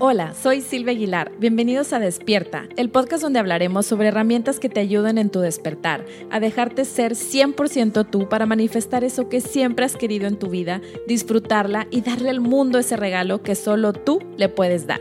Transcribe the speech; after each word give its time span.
Hola, 0.00 0.32
soy 0.32 0.60
Silvia 0.60 0.92
Aguilar. 0.92 1.32
Bienvenidos 1.40 1.92
a 1.92 1.98
Despierta, 1.98 2.68
el 2.76 2.88
podcast 2.88 3.20
donde 3.20 3.40
hablaremos 3.40 3.84
sobre 3.84 4.06
herramientas 4.06 4.60
que 4.60 4.68
te 4.68 4.78
ayuden 4.78 5.18
en 5.18 5.28
tu 5.28 5.40
despertar, 5.40 6.06
a 6.30 6.38
dejarte 6.38 6.84
ser 6.84 7.14
100% 7.14 8.08
tú 8.08 8.28
para 8.28 8.46
manifestar 8.46 9.02
eso 9.02 9.28
que 9.28 9.40
siempre 9.40 9.84
has 9.84 9.96
querido 9.96 10.28
en 10.28 10.38
tu 10.38 10.50
vida, 10.50 10.80
disfrutarla 11.08 11.88
y 11.90 12.02
darle 12.02 12.30
al 12.30 12.38
mundo 12.38 12.78
ese 12.78 12.96
regalo 12.96 13.42
que 13.42 13.56
solo 13.56 13.92
tú 13.92 14.20
le 14.36 14.48
puedes 14.48 14.86
dar. 14.86 15.00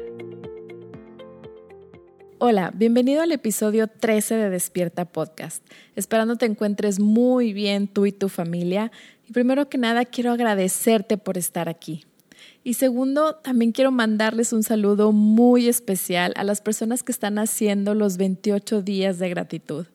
Hola, 2.39 2.71
bienvenido 2.73 3.21
al 3.21 3.32
episodio 3.32 3.86
13 3.86 4.34
de 4.34 4.50
Despierta 4.50 5.05
Podcast. 5.05 5.64
Esperando 5.95 6.38
te 6.38 6.48
encuentres 6.48 7.00
muy 7.00 7.54
bien 7.54 7.88
tú 7.88 8.07
y 8.07 8.11
tu 8.11 8.29
familia. 8.29 8.91
Y 9.27 9.32
primero 9.32 9.70
que 9.70 9.77
nada, 9.77 10.05
quiero 10.05 10.32
agradecerte 10.32 11.20
por 11.20 11.38
estar 11.38 11.70
aquí. 11.70 12.04
Y 12.68 12.73
segundo, 12.73 13.36
también 13.36 13.71
quiero 13.71 13.91
mandarles 13.91 14.52
un 14.52 14.61
saludo 14.61 15.13
muy 15.13 15.70
especial 15.70 16.34
a 16.35 16.44
las 16.44 16.59
personas 16.59 17.02
que 17.02 17.13
están 17.13 17.39
haciendo 17.39 17.94
los 17.94 18.17
28 18.17 18.81
días 18.81 19.20
de 19.20 19.30
gratitud. 19.30 19.85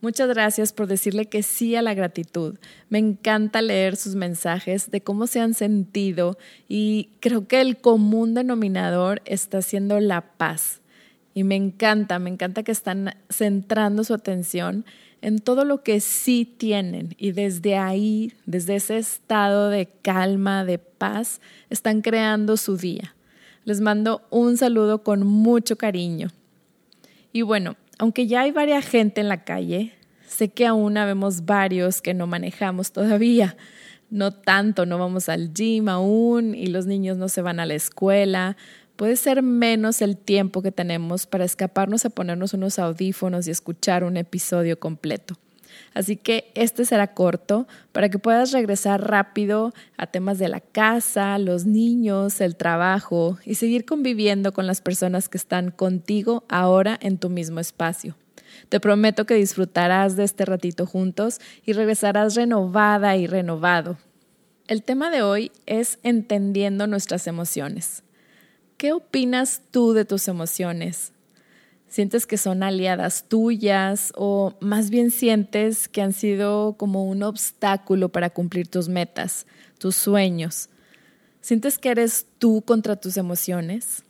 Muchas 0.00 0.28
gracias 0.30 0.72
por 0.72 0.88
decirle 0.88 1.26
que 1.26 1.44
sí 1.44 1.76
a 1.76 1.82
la 1.82 1.94
gratitud. 1.94 2.58
Me 2.88 2.98
encanta 2.98 3.62
leer 3.62 3.94
sus 3.94 4.16
mensajes 4.16 4.90
de 4.90 5.02
cómo 5.02 5.28
se 5.28 5.38
han 5.38 5.54
sentido 5.54 6.36
y 6.66 7.10
creo 7.20 7.46
que 7.46 7.60
el 7.60 7.76
común 7.76 8.34
denominador 8.34 9.22
está 9.24 9.62
siendo 9.62 10.00
la 10.00 10.36
paz. 10.36 10.80
Y 11.32 11.44
me 11.44 11.54
encanta, 11.54 12.18
me 12.18 12.30
encanta 12.30 12.64
que 12.64 12.72
están 12.72 13.14
centrando 13.30 14.02
su 14.02 14.14
atención 14.14 14.84
en 15.22 15.38
todo 15.38 15.64
lo 15.64 15.82
que 15.82 16.00
sí 16.00 16.44
tienen 16.44 17.14
y 17.18 17.32
desde 17.32 17.76
ahí, 17.76 18.32
desde 18.44 18.76
ese 18.76 18.98
estado 18.98 19.70
de 19.70 19.86
calma, 19.86 20.64
de 20.64 20.78
paz, 20.78 21.40
están 21.70 22.02
creando 22.02 22.56
su 22.56 22.76
día. 22.76 23.14
Les 23.64 23.80
mando 23.80 24.22
un 24.30 24.56
saludo 24.56 25.02
con 25.02 25.26
mucho 25.26 25.76
cariño. 25.76 26.28
Y 27.32 27.42
bueno, 27.42 27.76
aunque 27.98 28.26
ya 28.26 28.42
hay 28.42 28.52
varias 28.52 28.86
gente 28.86 29.20
en 29.20 29.28
la 29.28 29.44
calle, 29.44 29.92
sé 30.26 30.48
que 30.48 30.66
aún 30.66 30.94
vemos 30.94 31.44
varios 31.44 32.00
que 32.00 32.14
no 32.14 32.26
manejamos 32.26 32.92
todavía. 32.92 33.56
No 34.08 34.30
tanto, 34.30 34.86
no 34.86 34.98
vamos 34.98 35.28
al 35.28 35.52
gym 35.52 35.88
aún 35.88 36.54
y 36.54 36.68
los 36.68 36.86
niños 36.86 37.16
no 37.16 37.28
se 37.28 37.42
van 37.42 37.58
a 37.58 37.66
la 37.66 37.74
escuela, 37.74 38.56
puede 38.96 39.16
ser 39.16 39.42
menos 39.42 40.02
el 40.02 40.16
tiempo 40.16 40.62
que 40.62 40.72
tenemos 40.72 41.26
para 41.26 41.44
escaparnos 41.44 42.04
a 42.04 42.10
ponernos 42.10 42.54
unos 42.54 42.78
audífonos 42.78 43.46
y 43.46 43.50
escuchar 43.50 44.04
un 44.04 44.16
episodio 44.16 44.80
completo. 44.80 45.36
Así 45.94 46.16
que 46.16 46.50
este 46.54 46.84
será 46.84 47.14
corto 47.14 47.66
para 47.92 48.08
que 48.08 48.18
puedas 48.18 48.52
regresar 48.52 49.08
rápido 49.08 49.72
a 49.96 50.06
temas 50.06 50.38
de 50.38 50.48
la 50.48 50.60
casa, 50.60 51.38
los 51.38 51.66
niños, 51.66 52.40
el 52.40 52.56
trabajo 52.56 53.38
y 53.44 53.54
seguir 53.54 53.84
conviviendo 53.84 54.52
con 54.52 54.66
las 54.66 54.80
personas 54.80 55.28
que 55.28 55.38
están 55.38 55.70
contigo 55.70 56.44
ahora 56.48 56.98
en 57.00 57.18
tu 57.18 57.30
mismo 57.30 57.60
espacio. 57.60 58.16
Te 58.68 58.80
prometo 58.80 59.26
que 59.26 59.34
disfrutarás 59.34 60.16
de 60.16 60.24
este 60.24 60.44
ratito 60.44 60.86
juntos 60.86 61.40
y 61.64 61.72
regresarás 61.72 62.34
renovada 62.34 63.16
y 63.16 63.26
renovado. 63.26 63.98
El 64.66 64.82
tema 64.82 65.10
de 65.10 65.22
hoy 65.22 65.52
es 65.66 65.98
entendiendo 66.02 66.86
nuestras 66.86 67.26
emociones. 67.26 68.02
¿Qué 68.76 68.92
opinas 68.92 69.62
tú 69.70 69.94
de 69.94 70.04
tus 70.04 70.28
emociones? 70.28 71.12
¿Sientes 71.88 72.26
que 72.26 72.36
son 72.36 72.62
aliadas 72.62 73.24
tuyas 73.26 74.12
o 74.16 74.54
más 74.60 74.90
bien 74.90 75.10
sientes 75.10 75.88
que 75.88 76.02
han 76.02 76.12
sido 76.12 76.74
como 76.76 77.06
un 77.06 77.22
obstáculo 77.22 78.10
para 78.10 78.28
cumplir 78.28 78.68
tus 78.68 78.88
metas, 78.88 79.46
tus 79.78 79.96
sueños? 79.96 80.68
¿Sientes 81.40 81.78
que 81.78 81.88
eres 81.88 82.26
tú 82.38 82.60
contra 82.66 82.96
tus 82.96 83.16
emociones? 83.16 84.02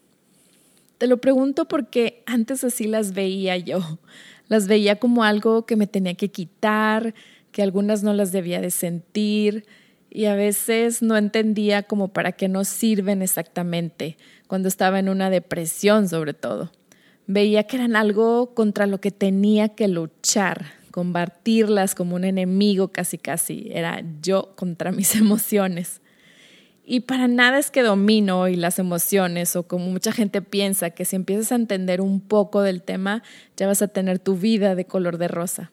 Te 0.99 1.07
lo 1.07 1.19
pregunto 1.19 1.69
porque 1.69 2.25
antes 2.27 2.65
así 2.65 2.89
las 2.89 3.13
veía 3.13 3.57
yo. 3.59 4.01
Las 4.49 4.67
veía 4.67 4.99
como 4.99 5.23
algo 5.23 5.65
que 5.65 5.77
me 5.77 5.87
tenía 5.87 6.15
que 6.15 6.31
quitar, 6.31 7.15
que 7.53 7.63
algunas 7.63 8.03
no 8.03 8.15
las 8.15 8.33
debía 8.33 8.61
de 8.61 8.73
sentir 8.73 9.65
y 10.11 10.27
a 10.27 10.35
veces 10.35 11.03
no 11.03 11.17
entendía 11.17 11.83
como 11.83 12.09
para 12.09 12.33
qué 12.33 12.49
nos 12.49 12.69
sirven 12.69 13.23
exactamente 13.23 14.17
cuando 14.47 14.69
estaba 14.69 14.99
en 14.99 15.09
una 15.09 15.31
depresión 15.31 16.09
sobre 16.09 16.35
todo. 16.35 16.73
Veía 17.27 17.65
que 17.65 17.77
eran 17.77 17.97
algo 17.97 18.55
contra 18.55 18.87
lo 18.87 19.01
que 19.01 19.11
tenía 19.11 19.71
que 19.71 19.89
luchar, 19.89 20.67
combatirlas 20.93 21.95
como 21.95 22.15
un 22.15 22.25
enemigo 22.25 22.89
casi 22.89 23.19
casi. 23.19 23.69
Era 23.73 24.03
yo 24.23 24.55
contra 24.55 24.93
mis 24.93 25.17
emociones. 25.17 26.01
Y 26.89 27.01
para 27.01 27.27
nada 27.27 27.59
es 27.59 27.73
que 27.73 27.83
domino 27.83 28.41
hoy 28.41 28.55
las 28.55 28.79
emociones 28.79 29.57
o 29.57 29.65
como 29.65 29.87
mucha 29.87 30.13
gente 30.13 30.41
piensa 30.41 30.91
que 30.91 31.05
si 31.05 31.17
empiezas 31.17 31.51
a 31.51 31.57
entender 31.57 32.01
un 32.01 32.21
poco 32.21 32.63
del 32.63 32.81
tema 32.81 33.25
ya 33.57 33.67
vas 33.67 33.83
a 33.83 33.89
tener 33.89 34.21
tu 34.21 34.37
vida 34.37 34.77
de 34.77 34.85
color 34.85 35.19
de 35.19 35.27
rosa. 35.27 35.73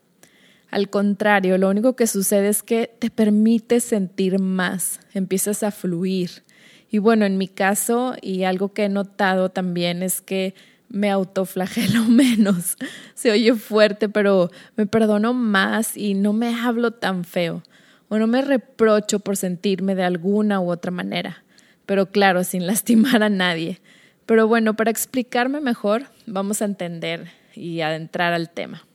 Al 0.73 0.89
contrario, 0.89 1.59
lo 1.59 1.69
único 1.69 1.95
que 1.95 2.07
sucede 2.07 2.50
es 2.50 2.63
que 2.63 2.89
te 2.97 3.11
permite 3.11 3.79
sentir 3.79 4.39
más, 4.39 5.00
empiezas 5.13 5.61
a 5.61 5.69
fluir, 5.69 6.41
y 6.89 6.97
bueno, 6.97 7.25
en 7.25 7.38
mi 7.38 7.47
caso, 7.47 8.16
y 8.23 8.44
algo 8.44 8.73
que 8.73 8.85
he 8.85 8.89
notado 8.89 9.50
también 9.50 10.01
es 10.01 10.19
que 10.19 10.56
me 10.89 11.11
autoflagelo 11.11 12.03
menos. 12.07 12.78
Se 13.13 13.29
oye 13.29 13.53
fuerte, 13.53 14.09
pero 14.09 14.50
me 14.75 14.88
perdono 14.88 15.35
más 15.35 15.95
y 15.95 16.16
no 16.16 16.34
me 16.34 16.56
hablo 16.56 16.90
tan 16.90 17.23
feo. 17.23 17.61
O 18.09 18.17
no 18.17 18.25
me 18.25 18.41
reprocho 18.41 19.19
por 19.19 19.38
sentirme 19.38 19.94
de 19.94 20.03
alguna 20.03 20.59
u 20.59 20.72
otra 20.72 20.90
manera. 20.90 21.44
Pero 21.85 22.07
claro, 22.07 22.44
sin 22.44 22.66
lastimar 22.67 23.22
a 23.22 23.29
nadie. 23.29 23.79
Pero 24.25 24.47
bueno, 24.47 24.75
para 24.75 24.90
explicarme 24.90 25.61
mejor, 25.61 26.05
vamos 26.25 26.63
a 26.63 26.66
entender 26.66 27.29
y 27.53 27.81
adentrar 27.81 28.34
al 28.34 28.50
tema. 28.50 28.88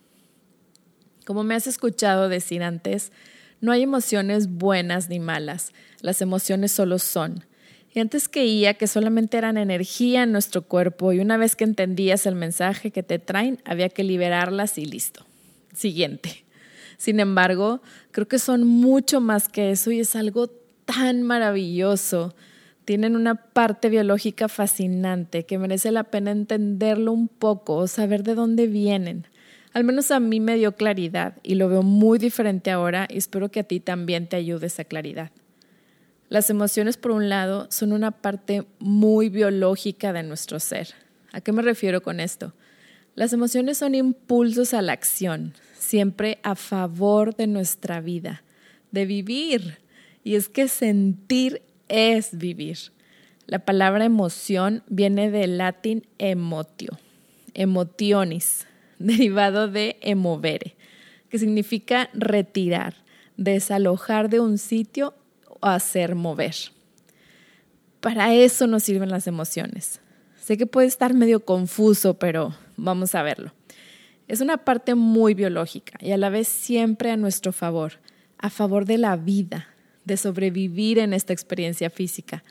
Como 1.28 1.44
me 1.44 1.54
has 1.54 1.66
escuchado 1.66 2.30
decir 2.30 2.62
antes, 2.62 3.12
no 3.60 3.70
hay 3.70 3.82
emociones 3.82 4.48
buenas 4.48 5.10
ni 5.10 5.20
malas. 5.20 5.74
Las 6.00 6.22
emociones 6.22 6.72
solo 6.72 6.98
son. 6.98 7.44
Y 7.92 8.00
antes 8.00 8.30
creía 8.30 8.72
que 8.72 8.86
solamente 8.86 9.36
eran 9.36 9.58
energía 9.58 10.22
en 10.22 10.32
nuestro 10.32 10.62
cuerpo 10.62 11.12
y 11.12 11.20
una 11.20 11.36
vez 11.36 11.54
que 11.54 11.64
entendías 11.64 12.24
el 12.24 12.34
mensaje 12.34 12.92
que 12.92 13.02
te 13.02 13.18
traen, 13.18 13.60
había 13.66 13.90
que 13.90 14.04
liberarlas 14.04 14.78
y 14.78 14.86
listo. 14.86 15.26
Siguiente. 15.74 16.46
Sin 16.96 17.20
embargo, 17.20 17.82
creo 18.10 18.26
que 18.26 18.38
son 18.38 18.66
mucho 18.66 19.20
más 19.20 19.50
que 19.50 19.70
eso 19.70 19.90
y 19.90 20.00
es 20.00 20.16
algo 20.16 20.48
tan 20.86 21.22
maravilloso. 21.24 22.34
Tienen 22.86 23.16
una 23.16 23.34
parte 23.34 23.90
biológica 23.90 24.48
fascinante 24.48 25.44
que 25.44 25.58
merece 25.58 25.92
la 25.92 26.04
pena 26.04 26.30
entenderlo 26.30 27.12
un 27.12 27.28
poco, 27.28 27.86
saber 27.86 28.22
de 28.22 28.34
dónde 28.34 28.66
vienen. 28.66 29.26
Al 29.72 29.84
menos 29.84 30.10
a 30.10 30.20
mí 30.20 30.40
me 30.40 30.56
dio 30.56 30.72
claridad 30.76 31.36
y 31.42 31.54
lo 31.54 31.68
veo 31.68 31.82
muy 31.82 32.18
diferente 32.18 32.70
ahora 32.70 33.06
y 33.10 33.18
espero 33.18 33.50
que 33.50 33.60
a 33.60 33.64
ti 33.64 33.80
también 33.80 34.26
te 34.26 34.36
ayude 34.36 34.66
esa 34.66 34.84
claridad. 34.84 35.30
Las 36.28 36.50
emociones, 36.50 36.96
por 36.96 37.10
un 37.10 37.28
lado, 37.28 37.68
son 37.70 37.92
una 37.92 38.10
parte 38.10 38.64
muy 38.78 39.30
biológica 39.30 40.12
de 40.12 40.22
nuestro 40.22 40.60
ser. 40.60 40.88
¿A 41.32 41.40
qué 41.40 41.52
me 41.52 41.62
refiero 41.62 42.02
con 42.02 42.20
esto? 42.20 42.54
Las 43.14 43.32
emociones 43.32 43.78
son 43.78 43.94
impulsos 43.94 44.74
a 44.74 44.82
la 44.82 44.92
acción, 44.92 45.54
siempre 45.76 46.38
a 46.42 46.54
favor 46.54 47.34
de 47.34 47.46
nuestra 47.46 48.00
vida, 48.00 48.44
de 48.92 49.06
vivir. 49.06 49.78
Y 50.22 50.34
es 50.34 50.48
que 50.48 50.68
sentir 50.68 51.62
es 51.88 52.36
vivir. 52.36 52.78
La 53.46 53.60
palabra 53.60 54.04
emoción 54.04 54.82
viene 54.88 55.30
del 55.30 55.56
latín 55.56 56.06
emotio, 56.18 56.98
emotionis, 57.54 58.67
derivado 59.14 59.69
de 59.69 59.98
emovere, 60.00 60.76
que 61.28 61.38
significa 61.38 62.10
retirar, 62.12 62.94
desalojar 63.36 64.28
de 64.28 64.41
un 64.41 64.59
sitio 64.59 65.14
hacer 65.60 66.14
mover. 66.14 66.54
Para 68.00 68.34
eso 68.34 68.66
nos 68.66 68.84
sirven 68.84 69.10
las 69.10 69.26
emociones. 69.26 70.00
Sé 70.41 70.56
que 70.56 70.67
puede 70.67 70.87
estar 70.87 71.14
medio 71.14 71.44
confuso, 71.44 72.14
pero 72.14 72.55
vamos 72.76 73.14
a 73.14 73.22
verlo. 73.22 73.52
Es 74.28 74.40
una 74.40 74.58
parte 74.58 74.94
muy 74.94 75.34
biológica 75.34 75.99
y 76.00 76.12
a 76.12 76.17
la 76.17 76.31
vez 76.31 76.49
siempre 76.49 77.11
a 77.11 77.17
nuestro 77.17 77.52
favor, 77.52 77.94
a 78.38 78.50
favor 78.50 78.84
de 78.84 78.99
la 78.99 79.17
vida, 79.17 79.69
de 80.05 80.17
sobrevivir 80.17 80.99
en 80.99 81.12
esta 81.12 81.32
experiencia 81.32 81.90
física. 81.90 82.44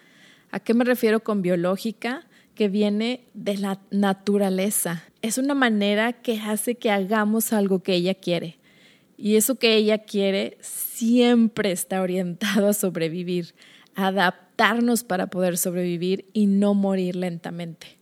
¿A 0.52 0.60
qué 0.60 0.74
me 0.74 0.84
refiero 0.84 1.24
con 1.24 1.42
biológica? 1.42 2.27
Que 2.58 2.70
viene 2.70 3.22
de 3.36 3.56
la 3.56 3.80
naturaleza. 3.92 5.04
Es 5.22 5.38
una 5.38 5.54
manera 5.54 6.12
que 6.12 6.40
hace 6.40 6.74
que 6.74 6.90
hagamos 6.90 7.54
algo 7.54 7.84
que 7.84 7.94
ella 7.94 8.16
quiere. 8.16 8.58
Y 9.16 9.36
eso 9.36 9.60
que 9.60 9.76
ella 9.76 10.00
quiere 10.00 10.58
siempre 10.60 11.72
está 11.72 12.02
orientado 12.02 12.68
a 12.68 12.74
sobrevivir, 12.74 13.54
a 13.94 14.08
adaptarnos 14.08 15.04
para 15.04 15.28
poder 15.28 15.60
sobrevivir 15.60 16.26
y 16.34 16.48
no 16.48 16.74
morir 16.74 17.16
lentamente. 17.16 18.00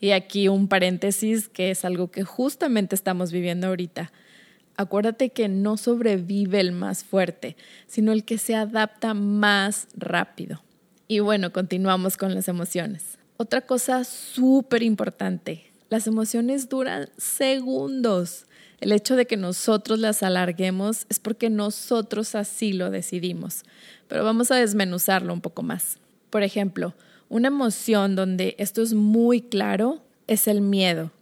Y 0.00 0.10
aquí 0.10 0.48
un 0.48 0.66
paréntesis 0.66 1.48
que 1.48 1.70
es 1.70 1.84
algo 1.84 2.10
que 2.10 2.24
justamente 2.24 2.96
estamos 2.96 3.30
viviendo 3.30 3.68
ahorita. 3.68 4.10
Acuérdate 4.76 5.30
que 5.30 5.46
no 5.46 5.76
sobrevive 5.76 6.58
el 6.58 6.72
más 6.72 7.04
fuerte, 7.04 7.56
sino 7.86 8.10
el 8.10 8.24
que 8.24 8.38
se 8.38 8.56
adapta 8.56 9.14
más 9.14 9.86
rápido. 9.94 10.60
Y 11.06 11.20
bueno, 11.20 11.52
continuamos 11.52 12.16
con 12.16 12.34
las 12.34 12.48
emociones. 12.48 13.21
Otra 13.36 13.62
cosa 13.62 14.04
súper 14.04 14.82
importante, 14.82 15.72
las 15.88 16.06
emociones 16.06 16.68
duran 16.68 17.08
segundos. 17.18 18.46
El 18.80 18.92
hecho 18.92 19.14
de 19.14 19.26
que 19.26 19.36
nosotros 19.36 19.98
las 19.98 20.22
alarguemos 20.22 21.06
es 21.08 21.18
porque 21.18 21.50
nosotros 21.50 22.34
así 22.34 22.72
lo 22.72 22.90
decidimos. 22.90 23.64
Pero 24.08 24.24
vamos 24.24 24.50
a 24.50 24.56
desmenuzarlo 24.56 25.32
un 25.32 25.40
poco 25.40 25.62
más. 25.62 25.98
Por 26.30 26.42
ejemplo, 26.42 26.94
una 27.28 27.48
emoción 27.48 28.16
donde 28.16 28.56
esto 28.58 28.82
es 28.82 28.94
muy 28.94 29.40
claro 29.42 30.02
es 30.26 30.48
el 30.48 30.60
miedo. 30.60 31.12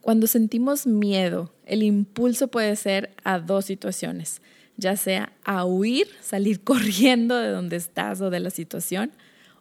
Cuando 0.00 0.26
sentimos 0.26 0.86
miedo, 0.86 1.52
el 1.66 1.82
impulso 1.82 2.48
puede 2.48 2.76
ser 2.76 3.14
a 3.24 3.38
dos 3.38 3.64
situaciones, 3.64 4.42
ya 4.76 4.96
sea 4.96 5.32
a 5.44 5.64
huir, 5.64 6.08
salir 6.20 6.60
corriendo 6.64 7.36
de 7.36 7.48
donde 7.48 7.76
estás 7.76 8.20
o 8.20 8.30
de 8.30 8.40
la 8.40 8.50
situación, 8.50 9.12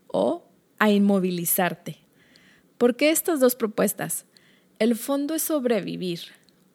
o 0.07 0.43
a 0.83 0.91
inmovilizarte. 0.91 1.99
¿Por 2.77 2.97
qué 2.97 3.09
estas 3.09 3.39
dos 3.39 3.55
propuestas? 3.55 4.25
El 4.79 4.97
fondo 4.97 5.33
es 5.33 5.43
sobrevivir, 5.43 6.19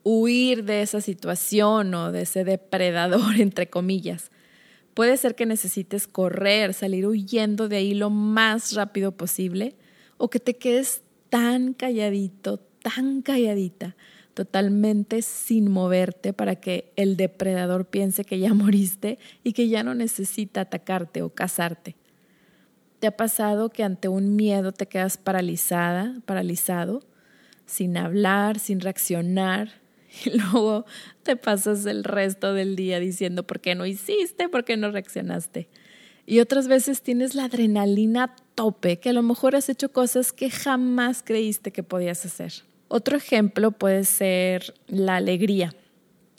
huir 0.03 0.65
de 0.65 0.81
esa 0.81 1.03
situación 1.03 1.93
o 1.93 2.11
de 2.11 2.23
ese 2.23 2.43
depredador, 2.43 3.37
entre 3.39 3.69
comillas. 3.69 4.31
Puede 4.95 5.19
ser 5.19 5.35
que 5.35 5.45
necesites 5.45 6.07
correr, 6.07 6.73
salir 6.73 7.07
huyendo 7.07 7.69
de 7.69 7.77
ahí 7.77 7.93
lo 7.93 8.09
más 8.09 8.73
rápido 8.73 9.13
posible, 9.13 9.77
o 10.17 10.31
que 10.31 10.41
te 10.41 10.57
quedes 10.57 11.03
tan 11.29 11.75
calladito, 11.75 12.61
tan 12.81 13.21
calladita, 13.21 13.95
totalmente 14.33 15.21
sin 15.21 15.71
moverte 15.71 16.33
para 16.33 16.57
que 16.57 16.95
el 16.97 17.19
depredador 17.19 17.85
piense 17.85 18.25
que 18.25 18.39
ya 18.39 18.55
moriste 18.55 19.19
y 19.45 19.53
que 19.53 19.69
ya 19.69 19.83
no 19.83 19.95
necesita 19.95 20.63
atacarte 20.63 21.21
o 21.21 21.29
cazarte. 21.29 21.95
¿Te 23.01 23.07
ha 23.07 23.17
pasado 23.17 23.71
que 23.71 23.85
ante 23.85 24.09
un 24.09 24.35
miedo 24.35 24.73
te 24.73 24.87
quedas 24.87 25.19
paralizada, 25.19 26.17
paralizado, 26.27 27.03
sin 27.65 27.97
hablar, 27.97 28.59
sin 28.59 28.81
reaccionar? 28.81 29.73
Y 30.25 30.31
luego 30.31 30.87
te 31.23 31.37
pasas 31.37 31.85
el 31.85 32.03
resto 32.03 32.55
del 32.55 32.77
día 32.77 32.99
diciendo 32.99 33.47
por 33.47 33.61
qué 33.61 33.75
no 33.75 33.85
hiciste, 33.85 34.49
por 34.49 34.65
qué 34.65 34.79
no 34.79 34.91
reaccionaste. 34.91 35.69
Y 36.25 36.41
otras 36.41 36.67
veces 36.67 37.03
tienes 37.03 37.35
la 37.35 37.45
adrenalina 37.45 38.35
tope, 38.55 38.99
que 38.99 39.11
a 39.11 39.13
lo 39.13 39.23
mejor 39.23 39.55
has 39.55 39.69
hecho 39.69 39.93
cosas 39.93 40.33
que 40.33 40.51
jamás 40.51 41.23
creíste 41.23 41.73
que 41.73 41.83
podías 41.83 42.25
hacer. 42.25 42.53
Otro 42.89 43.19
ejemplo 43.19 43.71
puede 43.71 44.05
ser 44.05 44.75
la 44.87 45.17
alegría. 45.17 45.75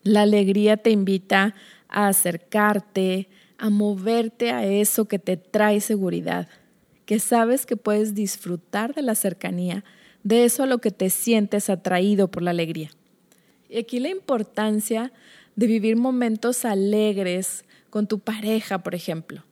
La 0.03 0.23
alegría 0.23 0.77
te 0.77 0.89
invita 0.89 1.55
a 1.87 2.07
acercarte, 2.07 3.29
a 3.59 3.69
moverte 3.69 4.51
a 4.51 4.65
eso 4.65 5.05
que 5.05 5.19
te 5.19 5.37
trae 5.37 5.81
seguridad, 5.81 6.47
que 7.05 7.19
sabes 7.19 7.65
que 7.65 7.77
puedes 7.77 8.15
disfrutar 8.15 8.93
de 8.95 9.01
la 9.01 9.15
cercanía, 9.15 9.83
de 10.23 10.45
eso 10.45 10.63
a 10.63 10.67
lo 10.67 10.79
que 10.79 10.91
te 10.91 11.09
sientes 11.09 11.69
atraído 11.69 12.29
por 12.29 12.41
la 12.41 12.51
alegría. 12.51 12.89
Y 13.69 13.77
aquí 13.77 13.99
la 13.99 14.09
importancia 14.09 15.11
de 15.55 15.67
vivir 15.67 15.95
momentos 15.95 16.65
alegres 16.65 17.65
con 17.89 18.07
tu 18.07 18.19
pareja, 18.19 18.79
por 18.79 18.95
ejemplo. 18.95 19.43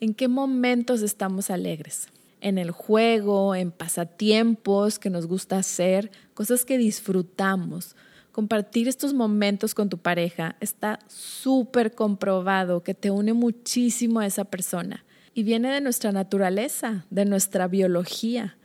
¿En 0.00 0.14
qué 0.14 0.28
momentos 0.28 1.02
estamos 1.02 1.48
alegres? 1.48 2.08
en 2.42 2.58
el 2.58 2.72
juego, 2.72 3.54
en 3.54 3.70
pasatiempos 3.70 4.98
que 4.98 5.10
nos 5.10 5.26
gusta 5.26 5.58
hacer, 5.58 6.10
cosas 6.34 6.64
que 6.64 6.76
disfrutamos. 6.76 7.96
Compartir 8.32 8.88
estos 8.88 9.14
momentos 9.14 9.74
con 9.74 9.88
tu 9.88 9.98
pareja 9.98 10.56
está 10.60 10.98
súper 11.06 11.94
comprobado 11.94 12.82
que 12.82 12.94
te 12.94 13.10
une 13.10 13.34
muchísimo 13.34 14.20
a 14.20 14.26
esa 14.26 14.44
persona 14.44 15.04
y 15.34 15.42
viene 15.42 15.70
de 15.70 15.80
nuestra 15.80 16.12
naturaleza, 16.12 17.04
de 17.10 17.24
nuestra 17.24 17.68
biología. 17.68 18.56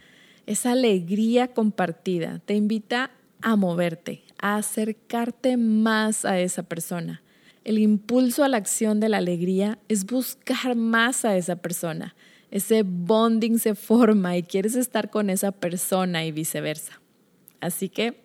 Esa 0.45 0.71
alegría 0.71 1.49
compartida 1.49 2.39
te 2.45 2.55
invita 2.55 3.11
a 3.41 3.55
moverte, 3.55 4.23
a 4.39 4.55
acercarte 4.55 5.57
más 5.57 6.23
a 6.25 6.39
esa 6.39 6.63
persona. 6.63 7.21
El 7.65 7.77
impulso 7.77 8.43
a 8.43 8.47
la 8.47 8.57
acción 8.57 9.01
de 9.01 9.09
la 9.09 9.17
alegría 9.17 9.77
es 9.89 10.05
buscar 10.05 10.75
más 10.75 11.25
a 11.25 11.35
esa 11.35 11.57
persona 11.57 12.15
ese 12.51 12.83
bonding 12.83 13.59
se 13.59 13.75
forma 13.75 14.37
y 14.37 14.43
quieres 14.43 14.75
estar 14.75 15.09
con 15.09 15.29
esa 15.29 15.51
persona 15.51 16.25
y 16.25 16.31
viceversa. 16.31 17.01
Así 17.59 17.89
que 17.89 18.23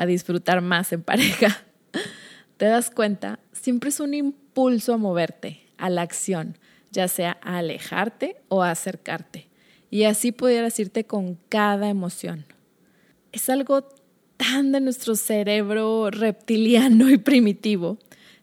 a 0.00 0.06
disfrutar 0.06 0.60
más 0.60 0.92
en 0.92 1.02
pareja. 1.02 1.64
¿Te 2.56 2.66
das 2.66 2.90
cuenta? 2.90 3.38
Siempre 3.52 3.90
es 3.90 4.00
un 4.00 4.14
impulso 4.14 4.94
a 4.94 4.96
moverte, 4.96 5.60
a 5.78 5.90
la 5.90 6.02
acción, 6.02 6.56
ya 6.90 7.08
sea 7.08 7.38
a 7.42 7.58
alejarte 7.58 8.36
o 8.48 8.62
a 8.62 8.70
acercarte. 8.70 9.48
Y 9.90 10.04
así 10.04 10.32
pudieras 10.32 10.78
irte 10.78 11.04
con 11.04 11.38
cada 11.48 11.88
emoción. 11.88 12.44
Es 13.32 13.48
algo 13.48 13.88
tan 14.36 14.72
de 14.72 14.80
nuestro 14.80 15.16
cerebro 15.16 16.10
reptiliano 16.10 17.10
y 17.10 17.18
primitivo. 17.18 17.98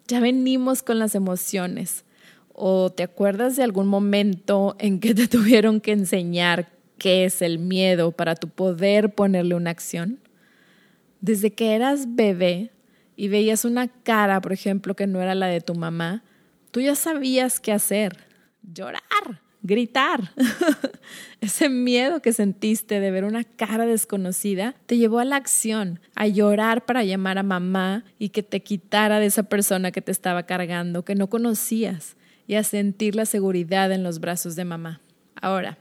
Ya 0.08 0.20
venimos 0.20 0.84
con 0.84 1.00
las 1.00 1.16
emociones 1.16 2.06
¿O 2.60 2.90
te 2.90 3.04
acuerdas 3.04 3.56
de 3.56 3.62
algún 3.62 3.86
momento 3.86 4.76
en 4.80 5.00
que 5.00 5.14
te 5.14 5.28
tuvieron 5.28 5.80
que 5.80 5.92
enseñar 5.92 6.70
qué 6.98 7.24
es 7.24 7.44
el 7.44 7.60
miedo 7.60 8.12
para 8.12 8.34
tu 8.34 8.50
poder 8.50 9.14
ponerle 9.14 9.54
una 9.54 9.70
acción? 9.70 10.18
Desde 11.22 11.54
que 11.54 11.76
eras 11.76 12.16
bebé 12.16 12.72
y 13.16 13.28
veías 13.28 13.66
una 13.66 13.88
cara, 13.88 14.40
por 14.42 14.54
ejemplo, 14.54 14.96
que 14.96 15.08
no 15.08 15.22
era 15.22 15.36
la 15.36 15.48
de 15.48 15.62
tu 15.62 15.76
mamá, 15.76 16.24
tú 16.72 16.80
ya 16.80 16.96
sabías 16.96 17.60
qué 17.60 17.72
hacer. 17.72 18.26
Llorar, 18.62 19.42
gritar. 19.62 20.32
Ese 21.42 21.70
miedo 21.70 22.22
que 22.22 22.34
sentiste 22.34 23.00
de 23.00 23.12
ver 23.12 23.24
una 23.24 23.44
cara 23.44 23.86
desconocida 23.86 24.76
te 24.86 24.98
llevó 24.98 25.20
a 25.20 25.26
la 25.26 25.36
acción, 25.36 26.00
a 26.16 26.28
llorar 26.28 26.86
para 26.86 27.04
llamar 27.04 27.38
a 27.38 27.44
mamá 27.44 28.04
y 28.20 28.30
que 28.30 28.44
te 28.44 28.62
quitara 28.62 29.20
de 29.20 29.28
esa 29.28 29.44
persona 29.44 29.92
que 29.92 30.02
te 30.02 30.12
estaba 30.12 30.44
cargando, 30.44 31.04
que 31.04 31.16
no 31.16 31.28
conocías 31.28 32.18
y 32.48 32.56
a 32.56 32.64
sentir 32.64 33.16
la 33.16 33.26
seguridad 33.26 33.92
en 33.92 34.04
los 34.04 34.20
brazos 34.20 34.56
de 34.56 34.66
mamá. 34.66 35.02
Ahora, 35.36 35.78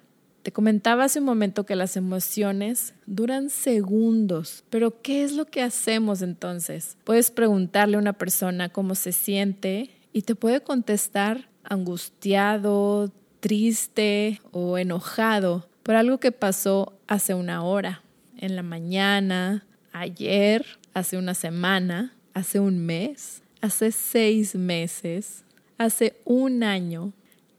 te 0.47 0.53
comentaba 0.53 1.03
hace 1.03 1.19
un 1.19 1.25
momento 1.25 1.67
que 1.67 1.75
las 1.75 1.97
emociones 1.97 2.95
duran 3.05 3.51
segundos, 3.51 4.63
pero 4.71 5.03
¿qué 5.03 5.25
es 5.25 5.33
lo 5.33 5.47
que 5.47 5.61
hacemos 5.61 6.23
entonces? 6.23 6.97
Puedes 7.03 7.33
preguntarle 7.33 7.97
a 7.97 7.99
una 7.99 8.13
persona 8.13 8.69
cómo 8.69 8.95
se 8.95 9.11
siente 9.11 9.91
y 10.13 10.23
te 10.23 10.37
puede 10.37 10.61
contestar 10.61 11.49
angustiado, 11.65 13.11
triste 13.41 14.41
o 14.53 14.79
enojado 14.79 15.69
por 15.83 15.97
algo 15.97 16.19
que 16.19 16.31
pasó 16.31 16.93
hace 17.09 17.35
una 17.35 17.65
hora, 17.65 18.05
en 18.39 18.55
la 18.55 18.63
mañana, 18.63 19.67
ayer, 19.91 20.65
hace 20.95 21.17
una 21.17 21.35
semana, 21.35 22.15
hace 22.35 22.61
un 22.61 22.87
mes, 22.87 23.43
hace 23.63 23.91
seis 23.91 24.55
meses, 24.55 25.43
hace 25.77 26.21
un 26.25 26.63
año. 26.63 27.13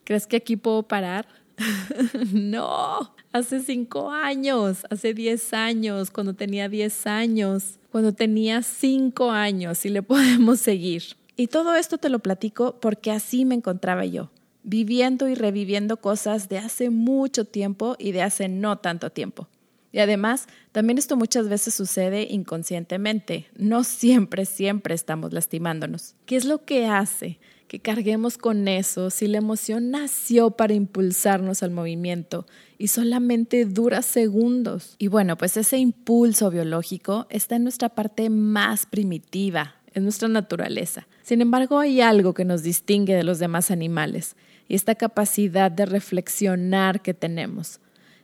¿Crees 0.05 0.25
que 0.25 0.37
aquí 0.37 0.55
puedo 0.55 0.83
parar? 0.83 1.27
no, 2.33 3.15
hace 3.31 3.61
cinco 3.61 4.11
años, 4.11 4.85
hace 4.89 5.13
diez 5.13 5.53
años, 5.53 6.11
cuando 6.11 6.33
tenía 6.33 6.69
diez 6.69 7.07
años, 7.07 7.79
cuando 7.91 8.13
tenía 8.13 8.61
cinco 8.61 9.31
años 9.31 9.85
y 9.85 9.89
le 9.89 10.01
podemos 10.03 10.59
seguir. 10.59 11.03
Y 11.35 11.47
todo 11.47 11.75
esto 11.75 11.97
te 11.97 12.09
lo 12.09 12.19
platico 12.19 12.79
porque 12.79 13.11
así 13.11 13.45
me 13.45 13.55
encontraba 13.55 14.05
yo, 14.05 14.31
viviendo 14.63 15.27
y 15.27 15.35
reviviendo 15.35 15.97
cosas 15.97 16.49
de 16.49 16.57
hace 16.57 16.89
mucho 16.89 17.45
tiempo 17.45 17.95
y 17.99 18.11
de 18.11 18.23
hace 18.23 18.49
no 18.49 18.77
tanto 18.79 19.11
tiempo. 19.11 19.47
Y 19.91 19.99
además, 19.99 20.47
también 20.73 20.97
esto 20.97 21.15
muchas 21.15 21.47
veces 21.47 21.73
sucede 21.73 22.27
inconscientemente. 22.29 23.47
No 23.55 23.83
siempre, 23.83 24.45
siempre 24.45 24.93
estamos 24.93 25.31
lastimándonos. 25.31 26.15
¿Qué 26.25 26.35
es 26.35 26.45
lo 26.45 26.65
que 26.65 26.85
hace 26.87 27.39
que 27.67 27.79
carguemos 27.79 28.37
con 28.37 28.67
eso 28.67 29.09
si 29.09 29.27
la 29.27 29.39
emoción 29.39 29.91
nació 29.91 30.51
para 30.51 30.73
impulsarnos 30.73 31.63
al 31.63 31.71
movimiento 31.71 32.45
y 32.77 32.87
solamente 32.87 33.65
dura 33.65 34.01
segundos. 34.01 34.95
Y 34.97 35.07
bueno, 35.07 35.37
pues 35.37 35.57
ese 35.57 35.77
impulso 35.77 36.49
biológico 36.49 37.27
está 37.29 37.57
en 37.57 37.63
nuestra 37.63 37.89
parte 37.89 38.29
más 38.29 38.85
primitiva, 38.85 39.75
en 39.93 40.03
nuestra 40.03 40.29
naturaleza. 40.29 41.07
Sin 41.23 41.41
embargo, 41.41 41.79
hay 41.79 41.99
algo 41.99 42.33
que 42.33 42.45
nos 42.45 42.63
distingue 42.63 43.15
de 43.15 43.23
los 43.23 43.39
demás 43.39 43.69
animales 43.69 44.35
y 44.69 44.75
esta 44.75 44.95
capacidad 44.95 45.69
de 45.69 45.85
reflexionar 45.85 47.01
que 47.01 47.13
tenemos. 47.13 47.81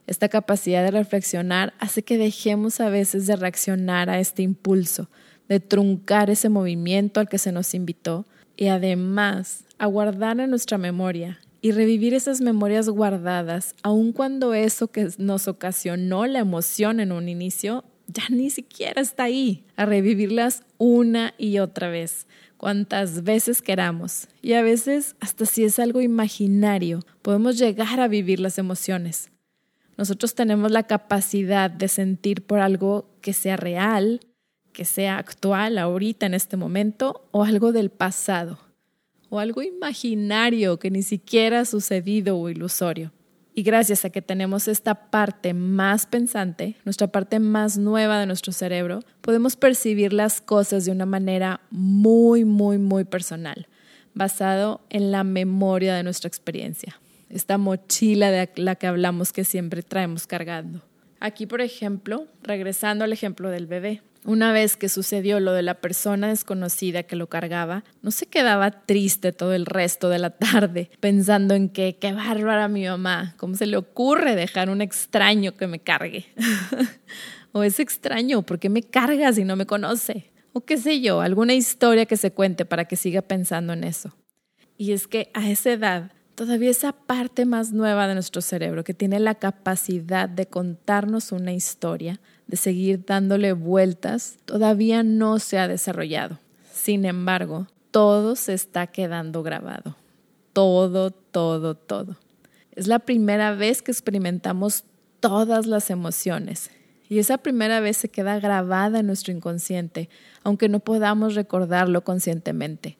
Esta 0.07 0.29
capacidad 0.29 0.83
de 0.83 0.91
reflexionar 0.91 1.73
hace 1.79 2.03
que 2.03 2.17
dejemos 2.17 2.79
a 2.79 2.89
veces 2.89 3.25
de 3.25 3.35
reaccionar 3.35 4.09
a 4.09 4.19
este 4.19 4.41
impulso, 4.41 5.09
de 5.47 5.59
truncar 5.59 6.29
ese 6.29 6.49
movimiento 6.49 7.19
al 7.19 7.29
que 7.29 7.37
se 7.37 7.51
nos 7.51 7.73
invitó 7.73 8.25
y 8.55 8.67
además 8.67 9.65
a 9.77 9.85
guardar 9.87 10.39
en 10.39 10.49
nuestra 10.49 10.77
memoria 10.77 11.39
y 11.61 11.71
revivir 11.71 12.13
esas 12.13 12.41
memorias 12.41 12.89
guardadas, 12.89 13.75
aun 13.83 14.11
cuando 14.11 14.53
eso 14.53 14.87
que 14.89 15.09
nos 15.17 15.47
ocasionó 15.47 16.25
la 16.25 16.39
emoción 16.39 16.99
en 16.99 17.11
un 17.11 17.29
inicio 17.29 17.85
ya 18.07 18.23
ni 18.29 18.49
siquiera 18.49 19.01
está 19.01 19.23
ahí, 19.23 19.65
a 19.75 19.85
revivirlas 19.85 20.63
una 20.77 21.33
y 21.37 21.59
otra 21.59 21.89
vez, 21.89 22.27
cuantas 22.57 23.23
veces 23.23 23.61
queramos. 23.61 24.27
Y 24.41 24.53
a 24.53 24.61
veces, 24.61 25.15
hasta 25.19 25.45
si 25.45 25.63
es 25.63 25.79
algo 25.79 26.01
imaginario, 26.01 26.99
podemos 27.21 27.57
llegar 27.57 27.99
a 27.99 28.07
vivir 28.07 28.39
las 28.39 28.57
emociones. 28.57 29.31
Nosotros 29.97 30.35
tenemos 30.35 30.71
la 30.71 30.83
capacidad 30.83 31.69
de 31.69 31.87
sentir 31.87 32.45
por 32.45 32.59
algo 32.59 33.09
que 33.21 33.33
sea 33.33 33.57
real, 33.57 34.21
que 34.73 34.85
sea 34.85 35.17
actual 35.17 35.77
ahorita 35.77 36.25
en 36.25 36.33
este 36.33 36.57
momento, 36.57 37.27
o 37.31 37.43
algo 37.43 37.71
del 37.71 37.89
pasado, 37.89 38.59
o 39.29 39.39
algo 39.39 39.61
imaginario 39.61 40.79
que 40.79 40.91
ni 40.91 41.03
siquiera 41.03 41.61
ha 41.61 41.65
sucedido 41.65 42.37
o 42.37 42.49
ilusorio. 42.49 43.11
Y 43.55 43.61
gracias 43.61 44.03
a 44.03 44.09
que 44.09 44.21
tenemos 44.21 44.67
esta 44.67 45.11
parte 45.11 45.53
más 45.53 46.07
pensante, 46.07 46.75
nuestra 46.85 47.07
parte 47.07 47.39
más 47.39 47.77
nueva 47.77 48.19
de 48.19 48.25
nuestro 48.25 48.51
cerebro, 48.51 49.01
podemos 49.21 49.55
percibir 49.55 50.11
las 50.11 50.41
cosas 50.41 50.85
de 50.85 50.91
una 50.91 51.05
manera 51.05 51.61
muy, 51.69 52.45
muy, 52.45 52.79
muy 52.79 53.03
personal, 53.03 53.67
basado 54.15 54.81
en 54.89 55.11
la 55.11 55.23
memoria 55.23 55.95
de 55.95 56.03
nuestra 56.03 56.27
experiencia 56.27 56.99
esta 57.33 57.57
mochila 57.57 58.29
de 58.29 58.49
la 58.57 58.75
que 58.75 58.85
hablamos 58.85 59.33
que 59.33 59.43
siempre 59.43 59.81
traemos 59.81 60.27
cargando. 60.27 60.83
Aquí, 61.19 61.47
por 61.47 61.61
ejemplo, 61.61 62.27
regresando 62.43 63.03
al 63.03 63.11
ejemplo 63.11 63.49
del 63.49 63.65
bebé, 63.65 64.01
una 64.25 64.51
vez 64.51 64.77
que 64.77 64.89
sucedió 64.89 65.39
lo 65.39 65.53
de 65.53 65.61
la 65.63 65.75
persona 65.75 66.29
desconocida 66.29 67.03
que 67.03 67.15
lo 67.15 67.27
cargaba, 67.27 67.83
no 68.01 68.11
se 68.11 68.25
quedaba 68.25 68.71
triste 68.71 69.31
todo 69.31 69.53
el 69.53 69.65
resto 69.65 70.09
de 70.09 70.19
la 70.19 70.31
tarde 70.31 70.89
pensando 70.99 71.53
en 71.55 71.69
que 71.69 71.97
qué 71.97 72.13
bárbara 72.13 72.67
mi 72.67 72.85
mamá, 72.85 73.35
cómo 73.37 73.55
se 73.55 73.67
le 73.67 73.77
ocurre 73.77 74.35
dejar 74.35 74.69
un 74.69 74.81
extraño 74.81 75.55
que 75.55 75.67
me 75.67 75.79
cargue. 75.79 76.25
o 77.51 77.63
es 77.63 77.79
extraño, 77.79 78.43
¿por 78.43 78.59
qué 78.59 78.69
me 78.69 78.83
carga 78.83 79.31
si 79.33 79.43
no 79.43 79.55
me 79.55 79.65
conoce? 79.65 80.31
O 80.53 80.61
qué 80.61 80.77
sé 80.77 81.01
yo, 81.01 81.21
alguna 81.21 81.53
historia 81.53 82.05
que 82.05 82.17
se 82.17 82.31
cuente 82.31 82.65
para 82.65 82.85
que 82.85 82.95
siga 82.95 83.21
pensando 83.21 83.73
en 83.73 83.83
eso. 83.83 84.15
Y 84.77 84.91
es 84.91 85.07
que 85.07 85.29
a 85.33 85.49
esa 85.49 85.71
edad 85.71 86.11
todavía 86.35 86.69
esa 86.69 86.91
parte 86.93 87.45
más 87.45 87.71
nueva 87.71 88.07
de 88.07 88.15
nuestro 88.15 88.41
cerebro 88.41 88.83
que 88.83 88.93
tiene 88.93 89.19
la 89.19 89.35
capacidad 89.35 90.27
de 90.27 90.47
contarnos 90.47 91.31
una 91.31 91.53
historia, 91.53 92.19
de 92.47 92.57
seguir 92.57 93.05
dándole 93.05 93.53
vueltas, 93.53 94.37
todavía 94.45 95.03
no 95.03 95.39
se 95.39 95.57
ha 95.57 95.67
desarrollado. 95.67 96.39
Sin 96.71 97.05
embargo, 97.05 97.67
todo 97.91 98.35
se 98.35 98.53
está 98.53 98.87
quedando 98.87 99.43
grabado. 99.43 99.95
Todo, 100.53 101.11
todo, 101.11 101.75
todo. 101.75 102.17
Es 102.75 102.87
la 102.87 102.99
primera 102.99 103.53
vez 103.55 103.81
que 103.81 103.91
experimentamos 103.91 104.83
todas 105.19 105.65
las 105.65 105.89
emociones 105.89 106.69
y 107.09 107.19
esa 107.19 107.37
primera 107.37 107.79
vez 107.79 107.97
se 107.97 108.09
queda 108.09 108.39
grabada 108.39 108.99
en 108.99 109.07
nuestro 109.07 109.31
inconsciente, 109.31 110.09
aunque 110.43 110.69
no 110.69 110.79
podamos 110.79 111.35
recordarlo 111.35 112.03
conscientemente 112.03 112.97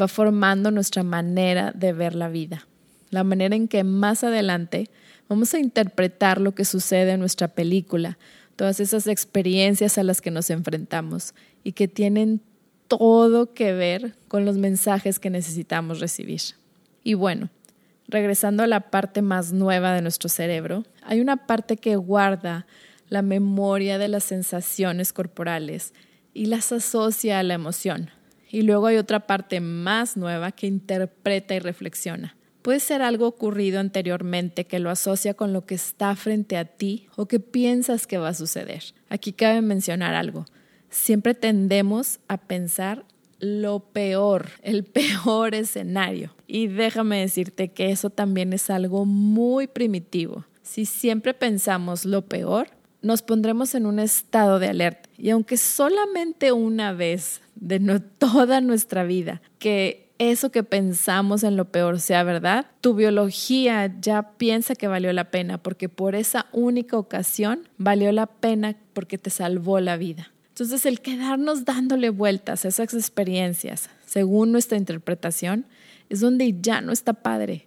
va 0.00 0.08
formando 0.08 0.70
nuestra 0.70 1.02
manera 1.02 1.72
de 1.72 1.92
ver 1.92 2.14
la 2.14 2.28
vida, 2.28 2.66
la 3.10 3.24
manera 3.24 3.54
en 3.54 3.68
que 3.68 3.84
más 3.84 4.24
adelante 4.24 4.90
vamos 5.28 5.54
a 5.54 5.58
interpretar 5.58 6.40
lo 6.40 6.54
que 6.54 6.64
sucede 6.64 7.12
en 7.12 7.20
nuestra 7.20 7.48
película, 7.48 8.18
todas 8.56 8.80
esas 8.80 9.06
experiencias 9.06 9.98
a 9.98 10.02
las 10.02 10.20
que 10.20 10.30
nos 10.30 10.50
enfrentamos 10.50 11.34
y 11.62 11.72
que 11.72 11.88
tienen 11.88 12.40
todo 12.88 13.54
que 13.54 13.72
ver 13.72 14.14
con 14.28 14.44
los 14.44 14.56
mensajes 14.56 15.18
que 15.18 15.30
necesitamos 15.30 16.00
recibir. 16.00 16.40
Y 17.02 17.14
bueno, 17.14 17.50
regresando 18.08 18.62
a 18.62 18.66
la 18.66 18.90
parte 18.90 19.22
más 19.22 19.52
nueva 19.52 19.92
de 19.94 20.02
nuestro 20.02 20.28
cerebro, 20.28 20.84
hay 21.02 21.20
una 21.20 21.46
parte 21.46 21.76
que 21.76 21.96
guarda 21.96 22.66
la 23.08 23.22
memoria 23.22 23.98
de 23.98 24.08
las 24.08 24.24
sensaciones 24.24 25.12
corporales 25.12 25.94
y 26.32 26.46
las 26.46 26.72
asocia 26.72 27.38
a 27.38 27.42
la 27.42 27.54
emoción. 27.54 28.10
Y 28.50 28.62
luego 28.62 28.86
hay 28.86 28.96
otra 28.96 29.26
parte 29.26 29.60
más 29.60 30.16
nueva 30.16 30.52
que 30.52 30.66
interpreta 30.66 31.54
y 31.54 31.58
reflexiona. 31.58 32.36
Puede 32.64 32.80
ser 32.80 33.02
algo 33.02 33.26
ocurrido 33.26 33.78
anteriormente 33.78 34.64
que 34.64 34.78
lo 34.78 34.88
asocia 34.88 35.34
con 35.34 35.52
lo 35.52 35.66
que 35.66 35.74
está 35.74 36.16
frente 36.16 36.56
a 36.56 36.64
ti 36.64 37.08
o 37.14 37.26
que 37.26 37.38
piensas 37.38 38.06
que 38.06 38.16
va 38.16 38.28
a 38.28 38.34
suceder. 38.34 38.82
Aquí 39.10 39.34
cabe 39.34 39.60
mencionar 39.60 40.14
algo. 40.14 40.46
Siempre 40.88 41.34
tendemos 41.34 42.20
a 42.26 42.38
pensar 42.38 43.04
lo 43.38 43.80
peor, 43.80 44.48
el 44.62 44.84
peor 44.84 45.54
escenario. 45.54 46.34
Y 46.46 46.68
déjame 46.68 47.20
decirte 47.20 47.68
que 47.72 47.90
eso 47.90 48.08
también 48.08 48.54
es 48.54 48.70
algo 48.70 49.04
muy 49.04 49.66
primitivo. 49.66 50.46
Si 50.62 50.86
siempre 50.86 51.34
pensamos 51.34 52.06
lo 52.06 52.22
peor, 52.22 52.68
nos 53.02 53.20
pondremos 53.20 53.74
en 53.74 53.84
un 53.84 53.98
estado 53.98 54.58
de 54.58 54.68
alerta. 54.68 55.10
Y 55.18 55.28
aunque 55.28 55.58
solamente 55.58 56.52
una 56.52 56.94
vez 56.94 57.42
de 57.56 57.78
toda 58.18 58.62
nuestra 58.62 59.04
vida 59.04 59.42
que 59.58 60.03
eso 60.18 60.50
que 60.50 60.62
pensamos 60.62 61.42
en 61.42 61.56
lo 61.56 61.66
peor 61.66 62.00
sea 62.00 62.22
verdad, 62.22 62.66
tu 62.80 62.94
biología 62.94 63.92
ya 64.00 64.32
piensa 64.36 64.74
que 64.74 64.86
valió 64.86 65.12
la 65.12 65.30
pena 65.30 65.58
porque 65.58 65.88
por 65.88 66.14
esa 66.14 66.46
única 66.52 66.96
ocasión 66.96 67.68
valió 67.78 68.12
la 68.12 68.26
pena 68.26 68.76
porque 68.92 69.18
te 69.18 69.30
salvó 69.30 69.80
la 69.80 69.96
vida. 69.96 70.32
Entonces 70.48 70.86
el 70.86 71.00
quedarnos 71.00 71.64
dándole 71.64 72.10
vueltas 72.10 72.64
a 72.64 72.68
esas 72.68 72.94
experiencias 72.94 73.90
según 74.06 74.52
nuestra 74.52 74.78
interpretación 74.78 75.66
es 76.08 76.20
donde 76.20 76.60
ya 76.60 76.80
no 76.80 76.92
está 76.92 77.14
padre. 77.14 77.66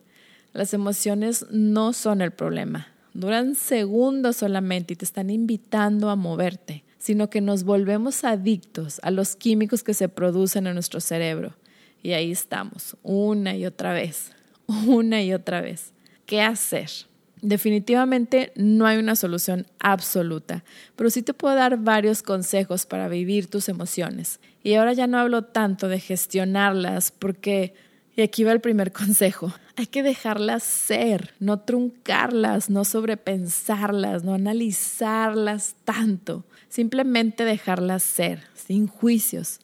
Las 0.53 0.73
emociones 0.73 1.45
no 1.51 1.91
son 1.91 2.21
el 2.21 2.31
problema. 2.31 2.87
Duran 3.13 3.55
segundos 3.55 4.37
solamente 4.37 4.93
y 4.93 4.95
te 4.95 5.05
están 5.05 5.29
invitando 5.29 6.09
a 6.09 6.15
moverte 6.15 6.85
sino 7.07 7.29
que 7.29 7.39
nos 7.39 7.63
volvemos 7.63 8.25
adictos 8.25 8.99
a 9.01 9.11
los 9.11 9.37
químicos 9.37 9.81
que 9.81 9.93
se 9.93 10.09
producen 10.09 10.67
en 10.67 10.73
nuestro 10.73 10.99
cerebro. 10.99 11.55
Y 12.03 12.13
ahí 12.13 12.31
estamos, 12.31 12.95
una 13.03 13.55
y 13.55 13.65
otra 13.65 13.93
vez, 13.93 14.31
una 14.67 15.21
y 15.21 15.33
otra 15.33 15.61
vez. 15.61 15.93
¿Qué 16.25 16.41
hacer? 16.41 16.89
Definitivamente 17.41 18.51
no 18.55 18.87
hay 18.87 18.97
una 18.97 19.15
solución 19.15 19.67
absoluta, 19.79 20.63
pero 20.95 21.09
sí 21.09 21.21
te 21.21 21.33
puedo 21.33 21.55
dar 21.55 21.77
varios 21.77 22.23
consejos 22.23 22.85
para 22.85 23.07
vivir 23.07 23.47
tus 23.47 23.69
emociones. 23.69 24.39
Y 24.63 24.73
ahora 24.73 24.93
ya 24.93 25.05
no 25.05 25.19
hablo 25.19 25.43
tanto 25.43 25.87
de 25.87 25.99
gestionarlas 25.99 27.11
porque, 27.11 27.75
y 28.15 28.23
aquí 28.23 28.43
va 28.43 28.53
el 28.53 28.59
primer 28.59 28.91
consejo, 28.91 29.53
hay 29.75 29.85
que 29.85 30.01
dejarlas 30.01 30.63
ser, 30.63 31.35
no 31.39 31.59
truncarlas, 31.59 32.71
no 32.71 32.83
sobrepensarlas, 32.83 34.23
no 34.23 34.33
analizarlas 34.33 35.75
tanto, 35.85 36.43
simplemente 36.69 37.45
dejarlas 37.45 38.01
ser, 38.01 38.41
sin 38.55 38.87
juicios. 38.87 39.59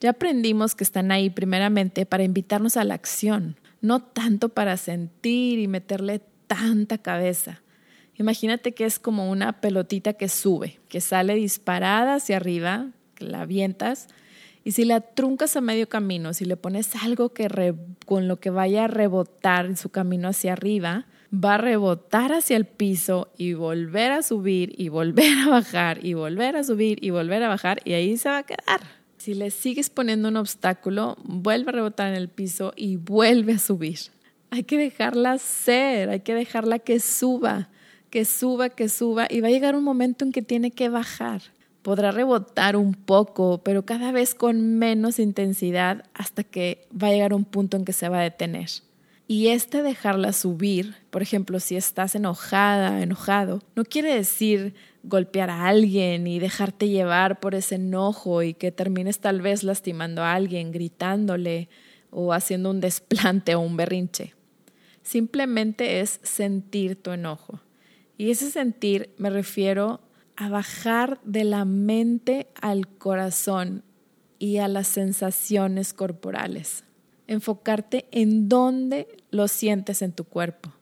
Ya 0.00 0.10
aprendimos 0.10 0.74
que 0.74 0.84
están 0.84 1.10
ahí 1.10 1.28
primeramente 1.28 2.06
para 2.06 2.22
invitarnos 2.22 2.76
a 2.76 2.84
la 2.84 2.94
acción, 2.94 3.56
no 3.80 4.00
tanto 4.00 4.50
para 4.50 4.76
sentir 4.76 5.58
y 5.58 5.66
meterle 5.66 6.20
tanta 6.46 6.98
cabeza. 6.98 7.62
Imagínate 8.14 8.72
que 8.72 8.84
es 8.84 8.98
como 8.98 9.30
una 9.30 9.60
pelotita 9.60 10.12
que 10.12 10.28
sube, 10.28 10.78
que 10.88 11.00
sale 11.00 11.34
disparada 11.34 12.16
hacia 12.16 12.36
arriba, 12.36 12.90
que 13.14 13.24
la 13.24 13.42
avientas, 13.42 14.08
y 14.64 14.72
si 14.72 14.84
la 14.84 15.00
truncas 15.00 15.56
a 15.56 15.60
medio 15.60 15.88
camino, 15.88 16.34
si 16.34 16.44
le 16.44 16.56
pones 16.56 16.94
algo 17.02 17.30
que 17.32 17.74
con 18.06 18.28
lo 18.28 18.38
que 18.38 18.50
vaya 18.50 18.84
a 18.84 18.88
rebotar 18.88 19.66
en 19.66 19.76
su 19.76 19.88
camino 19.88 20.28
hacia 20.28 20.52
arriba, 20.52 21.06
va 21.32 21.54
a 21.54 21.58
rebotar 21.58 22.32
hacia 22.32 22.56
el 22.56 22.66
piso 22.66 23.32
y 23.36 23.54
volver 23.54 24.12
a 24.12 24.22
subir 24.22 24.74
y 24.76 24.88
volver 24.90 25.38
a 25.38 25.48
bajar 25.48 26.04
y 26.04 26.14
volver 26.14 26.56
a 26.56 26.64
subir 26.64 27.02
y 27.02 27.10
volver 27.10 27.42
a 27.42 27.48
bajar 27.48 27.80
y 27.84 27.94
ahí 27.94 28.16
se 28.16 28.28
va 28.28 28.38
a 28.38 28.42
quedar. 28.42 28.97
Si 29.28 29.34
le 29.34 29.50
sigues 29.50 29.90
poniendo 29.90 30.30
un 30.30 30.38
obstáculo, 30.38 31.18
vuelve 31.22 31.68
a 31.68 31.72
rebotar 31.72 32.08
en 32.08 32.14
el 32.14 32.30
piso 32.30 32.72
y 32.74 32.96
vuelve 32.96 33.52
a 33.52 33.58
subir. 33.58 33.98
Hay 34.48 34.62
que 34.62 34.78
dejarla 34.78 35.36
ser, 35.36 36.08
hay 36.08 36.20
que 36.20 36.34
dejarla 36.34 36.78
que 36.78 36.98
suba, 36.98 37.68
que 38.08 38.24
suba, 38.24 38.70
que 38.70 38.88
suba 38.88 39.26
y 39.28 39.42
va 39.42 39.48
a 39.48 39.50
llegar 39.50 39.76
un 39.76 39.84
momento 39.84 40.24
en 40.24 40.32
que 40.32 40.40
tiene 40.40 40.70
que 40.70 40.88
bajar 40.88 41.42
podrá 41.82 42.10
rebotar 42.10 42.74
un 42.74 42.94
poco, 42.94 43.60
pero 43.62 43.84
cada 43.84 44.12
vez 44.12 44.34
con 44.34 44.78
menos 44.78 45.18
intensidad 45.18 46.04
hasta 46.14 46.42
que 46.42 46.88
va 46.90 47.08
a 47.08 47.12
llegar 47.12 47.34
un 47.34 47.44
punto 47.44 47.76
en 47.76 47.84
que 47.84 47.92
se 47.92 48.08
va 48.08 48.20
a 48.20 48.22
detener. 48.22 48.70
Y 49.30 49.48
este 49.48 49.82
dejarla 49.82 50.32
subir, 50.32 50.94
por 51.10 51.20
ejemplo, 51.20 51.60
si 51.60 51.76
estás 51.76 52.14
enojada, 52.14 53.02
enojado, 53.02 53.62
no 53.76 53.84
quiere 53.84 54.14
decir 54.14 54.74
golpear 55.02 55.50
a 55.50 55.66
alguien 55.68 56.26
y 56.26 56.38
dejarte 56.38 56.88
llevar 56.88 57.38
por 57.38 57.54
ese 57.54 57.74
enojo 57.74 58.42
y 58.42 58.54
que 58.54 58.72
termines 58.72 59.18
tal 59.18 59.42
vez 59.42 59.64
lastimando 59.64 60.22
a 60.22 60.32
alguien, 60.32 60.72
gritándole 60.72 61.68
o 62.10 62.32
haciendo 62.32 62.70
un 62.70 62.80
desplante 62.80 63.54
o 63.54 63.60
un 63.60 63.76
berrinche. 63.76 64.34
Simplemente 65.02 66.00
es 66.00 66.20
sentir 66.22 66.96
tu 66.96 67.10
enojo. 67.10 67.60
Y 68.16 68.30
ese 68.30 68.50
sentir 68.50 69.14
me 69.18 69.28
refiero 69.28 70.00
a 70.36 70.48
bajar 70.48 71.20
de 71.22 71.44
la 71.44 71.66
mente 71.66 72.48
al 72.62 72.88
corazón 72.88 73.84
y 74.38 74.56
a 74.56 74.68
las 74.68 74.88
sensaciones 74.88 75.92
corporales. 75.92 76.84
Enfocarte 77.28 78.06
en 78.10 78.48
dónde 78.48 79.06
lo 79.30 79.46
sientes 79.46 80.02
en 80.02 80.10
tu 80.10 80.24
cuerpo. 80.24 80.72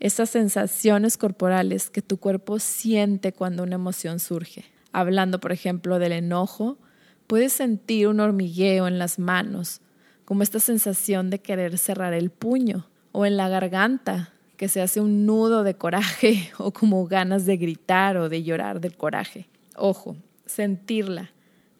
Esas 0.00 0.30
sensaciones 0.30 1.16
corporales 1.16 1.88
que 1.88 2.02
tu 2.02 2.18
cuerpo 2.18 2.58
siente 2.58 3.32
cuando 3.32 3.62
una 3.62 3.76
emoción 3.76 4.18
surge. 4.18 4.64
Hablando, 4.92 5.38
por 5.38 5.52
ejemplo, 5.52 5.98
del 5.98 6.12
enojo, 6.12 6.78
puedes 7.26 7.52
sentir 7.52 8.08
un 8.08 8.20
hormigueo 8.20 8.86
en 8.86 8.98
las 8.98 9.18
manos, 9.18 9.80
como 10.24 10.42
esta 10.42 10.58
sensación 10.58 11.30
de 11.30 11.40
querer 11.40 11.78
cerrar 11.78 12.12
el 12.12 12.30
puño, 12.30 12.88
o 13.12 13.26
en 13.26 13.36
la 13.36 13.48
garganta, 13.48 14.32
que 14.56 14.68
se 14.68 14.80
hace 14.80 15.00
un 15.00 15.26
nudo 15.26 15.62
de 15.62 15.74
coraje 15.74 16.50
o 16.58 16.72
como 16.72 17.06
ganas 17.06 17.46
de 17.46 17.56
gritar 17.56 18.16
o 18.16 18.28
de 18.28 18.42
llorar 18.42 18.80
del 18.80 18.96
coraje. 18.96 19.48
Ojo, 19.76 20.16
sentirla, 20.46 21.32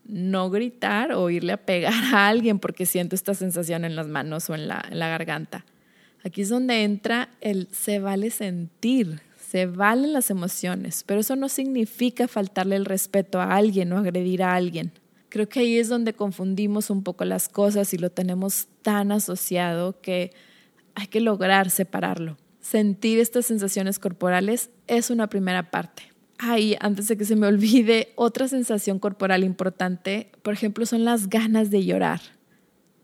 no 0.07 0.51
gritar 0.51 1.13
o 1.13 1.31
irle 1.31 1.53
a 1.53 1.57
pegar 1.57 1.93
a 2.15 2.29
alguien 2.29 2.59
porque 2.59 2.87
siento 2.87 3.15
esta 3.15 3.35
sensación 3.35 3.85
en 3.85 3.97
las 3.97 4.07
manos 4.07 4.51
o 4.51 4.55
en 4.55 4.69
la, 4.69 4.83
garganta. 4.91 5.65
Aquí 6.23 6.43
es 6.43 6.49
donde 6.49 6.85
entra 6.85 7.29
el 7.41 7.69
se 7.71 7.99
vale 7.99 8.31
sentir, 8.31 9.21
se 9.49 9.67
valen 9.67 10.13
las 10.13 10.31
emociones, 10.31 11.05
pero 11.07 11.21
eso 11.21 11.37
no 11.37 11.49
significa 11.49 12.29
faltarle 12.29 12.77
el 12.77 12.87
respeto 12.87 13.41
a 13.41 13.57
alguien 13.57 13.93
o 13.93 13.99
agredir 13.99 14.43
a 14.43 14.55
alguien. 14.55 14.93
Creo 15.29 15.49
que 15.49 15.61
ahí 15.61 15.79
es 15.79 15.89
donde 15.89 16.15
confundimos 16.15 16.91
un 16.91 17.03
poco 17.03 17.25
las 17.25 17.49
cosas 17.49 17.93
y 17.93 17.99
lo 17.99 18.11
tenemos 18.11 18.69
tan 18.83 19.13
asociado 19.13 20.01
que 20.01 20.33
hay 20.95 21.09
que 21.09 21.21
lograr 21.21 21.71
separarlo. 21.71 22.37
Sentir 22.61 23.19
estas 23.19 23.45
sensaciones 23.47 23.99
corporales 23.99 24.71
es 24.87 25.11
una 25.11 25.27
primera 25.29 25.71
parte. 25.71 26.13
Ahí, 26.38 26.76
antes 26.81 27.09
de 27.09 27.17
que 27.17 27.25
se 27.25 27.37
me 27.37 27.47
olvide, 27.47 28.12
otra 28.17 28.49
sensación 28.49 28.99
corporal 28.99 29.45
importante, 29.45 30.31
por 30.43 30.55
ejemplo, 30.55 30.87
son 30.87 31.05
las 31.05 31.29
ganas 31.29 31.71
de 31.71 31.85
llorar. 31.85 32.21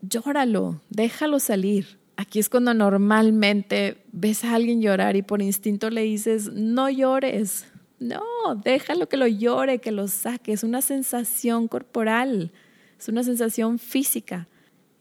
Llóralo, 0.01 0.81
déjalo 0.89 1.39
salir. 1.39 1.99
Aquí 2.17 2.39
es 2.39 2.49
cuando 2.49 2.73
normalmente 2.73 4.03
ves 4.11 4.43
a 4.43 4.55
alguien 4.55 4.81
llorar 4.81 5.15
y 5.15 5.21
por 5.21 5.41
instinto 5.41 5.89
le 5.89 6.01
dices, 6.01 6.51
no 6.53 6.89
llores, 6.89 7.65
no, 7.99 8.23
déjalo 8.63 9.07
que 9.07 9.17
lo 9.17 9.27
llore, 9.27 9.79
que 9.79 9.91
lo 9.91 10.07
saque. 10.07 10.53
Es 10.53 10.63
una 10.63 10.81
sensación 10.81 11.67
corporal, 11.67 12.51
es 12.99 13.07
una 13.07 13.23
sensación 13.23 13.79
física. 13.79 14.47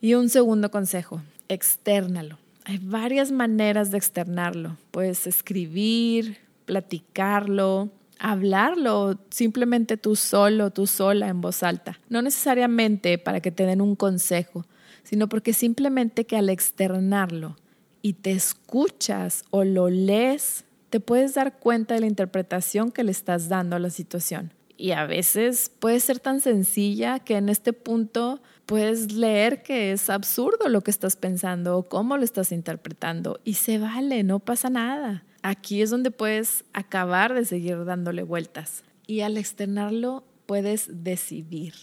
Y 0.02 0.14
un 0.14 0.30
segundo 0.30 0.70
consejo, 0.70 1.20
externalo. 1.48 2.38
Hay 2.64 2.78
varias 2.78 3.32
maneras 3.32 3.90
de 3.90 3.98
externarlo. 3.98 4.76
Puedes 4.90 5.26
escribir, 5.26 6.38
platicarlo, 6.64 7.90
hablarlo 8.20 9.18
simplemente 9.30 9.96
tú 9.96 10.14
solo, 10.14 10.70
tú 10.70 10.86
sola, 10.86 11.28
en 11.28 11.40
voz 11.40 11.62
alta. 11.62 11.98
No 12.08 12.22
necesariamente 12.22 13.18
para 13.18 13.40
que 13.40 13.50
te 13.50 13.66
den 13.66 13.80
un 13.80 13.96
consejo, 13.96 14.66
sino 15.02 15.28
porque 15.28 15.52
simplemente 15.52 16.26
que 16.26 16.36
al 16.36 16.50
externarlo 16.50 17.56
y 18.02 18.12
te 18.12 18.30
escuchas 18.30 19.44
o 19.50 19.64
lo 19.64 19.88
lees 19.88 20.64
te 20.90 21.00
puedes 21.00 21.34
dar 21.34 21.58
cuenta 21.58 21.94
de 21.94 22.00
la 22.00 22.06
interpretación 22.06 22.90
que 22.90 23.04
le 23.04 23.12
estás 23.12 23.48
dando 23.48 23.76
a 23.76 23.78
la 23.78 23.90
situación. 23.90 24.52
Y 24.76 24.92
a 24.92 25.06
veces 25.06 25.70
puede 25.78 26.00
ser 26.00 26.18
tan 26.18 26.40
sencilla 26.40 27.20
que 27.20 27.36
en 27.36 27.48
este 27.48 27.72
punto 27.72 28.40
puedes 28.66 29.12
leer 29.12 29.62
que 29.62 29.92
es 29.92 30.10
absurdo 30.10 30.68
lo 30.68 30.80
que 30.80 30.90
estás 30.90 31.16
pensando 31.16 31.76
o 31.76 31.88
cómo 31.88 32.16
lo 32.16 32.24
estás 32.24 32.50
interpretando. 32.50 33.40
Y 33.44 33.54
se 33.54 33.78
vale, 33.78 34.24
no 34.24 34.40
pasa 34.40 34.68
nada. 34.68 35.24
Aquí 35.42 35.82
es 35.82 35.90
donde 35.90 36.10
puedes 36.10 36.64
acabar 36.72 37.34
de 37.34 37.44
seguir 37.44 37.84
dándole 37.84 38.22
vueltas. 38.22 38.84
Y 39.06 39.20
al 39.20 39.36
externarlo 39.36 40.24
puedes 40.46 41.04
decidir, 41.04 41.74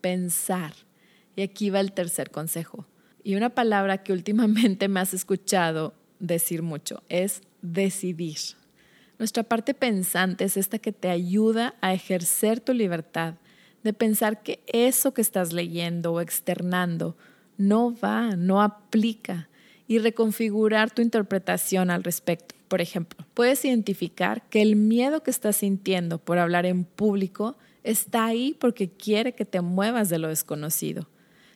pensar. 0.00 0.72
Y 1.36 1.42
aquí 1.42 1.70
va 1.70 1.80
el 1.80 1.92
tercer 1.92 2.30
consejo. 2.30 2.86
Y 3.22 3.34
una 3.36 3.50
palabra 3.50 4.02
que 4.02 4.12
últimamente 4.12 4.88
me 4.88 5.00
has 5.00 5.14
escuchado 5.14 5.94
decir 6.18 6.62
mucho 6.62 7.02
es 7.08 7.42
decidir. 7.62 8.38
Nuestra 9.18 9.42
parte 9.42 9.74
pensante 9.74 10.44
es 10.44 10.56
esta 10.56 10.78
que 10.78 10.92
te 10.92 11.08
ayuda 11.08 11.74
a 11.80 11.94
ejercer 11.94 12.60
tu 12.60 12.72
libertad, 12.72 13.34
de 13.82 13.92
pensar 13.92 14.42
que 14.42 14.62
eso 14.66 15.14
que 15.14 15.22
estás 15.22 15.52
leyendo 15.52 16.12
o 16.12 16.20
externando 16.20 17.16
no 17.56 17.94
va, 17.94 18.34
no 18.36 18.62
aplica 18.62 19.48
y 19.86 19.98
reconfigurar 19.98 20.90
tu 20.90 21.02
interpretación 21.02 21.90
al 21.90 22.02
respecto. 22.02 22.54
Por 22.74 22.80
ejemplo, 22.80 23.24
puedes 23.34 23.64
identificar 23.64 24.42
que 24.48 24.60
el 24.60 24.74
miedo 24.74 25.22
que 25.22 25.30
estás 25.30 25.58
sintiendo 25.58 26.18
por 26.18 26.40
hablar 26.40 26.66
en 26.66 26.82
público 26.82 27.56
está 27.84 28.24
ahí 28.24 28.56
porque 28.58 28.90
quiere 28.90 29.36
que 29.36 29.44
te 29.44 29.60
muevas 29.60 30.08
de 30.08 30.18
lo 30.18 30.26
desconocido. 30.26 31.08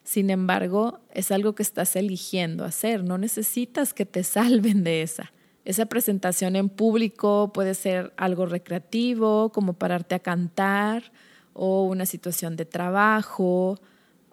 Sin 0.05 0.31
embargo, 0.31 1.01
es 1.13 1.33
algo 1.33 1.57
que 1.57 1.65
estás 1.65 1.97
eligiendo 1.97 2.65
hacer, 2.65 3.03
no 3.03 3.19
necesitas 3.19 3.95
que 3.95 4.07
te 4.07 4.23
salven 4.23 4.85
de 4.85 5.03
esa. 5.03 5.33
Esa 5.65 5.87
presentación 5.87 6.55
en 6.55 6.69
público 6.69 7.51
puede 7.53 7.75
ser 7.75 8.13
algo 8.17 8.47
recreativo, 8.47 9.51
como 9.51 9.73
pararte 9.73 10.15
a 10.15 10.21
cantar, 10.21 11.11
o 11.53 11.83
una 11.83 12.07
situación 12.07 12.55
de 12.55 12.65
trabajo, 12.65 13.81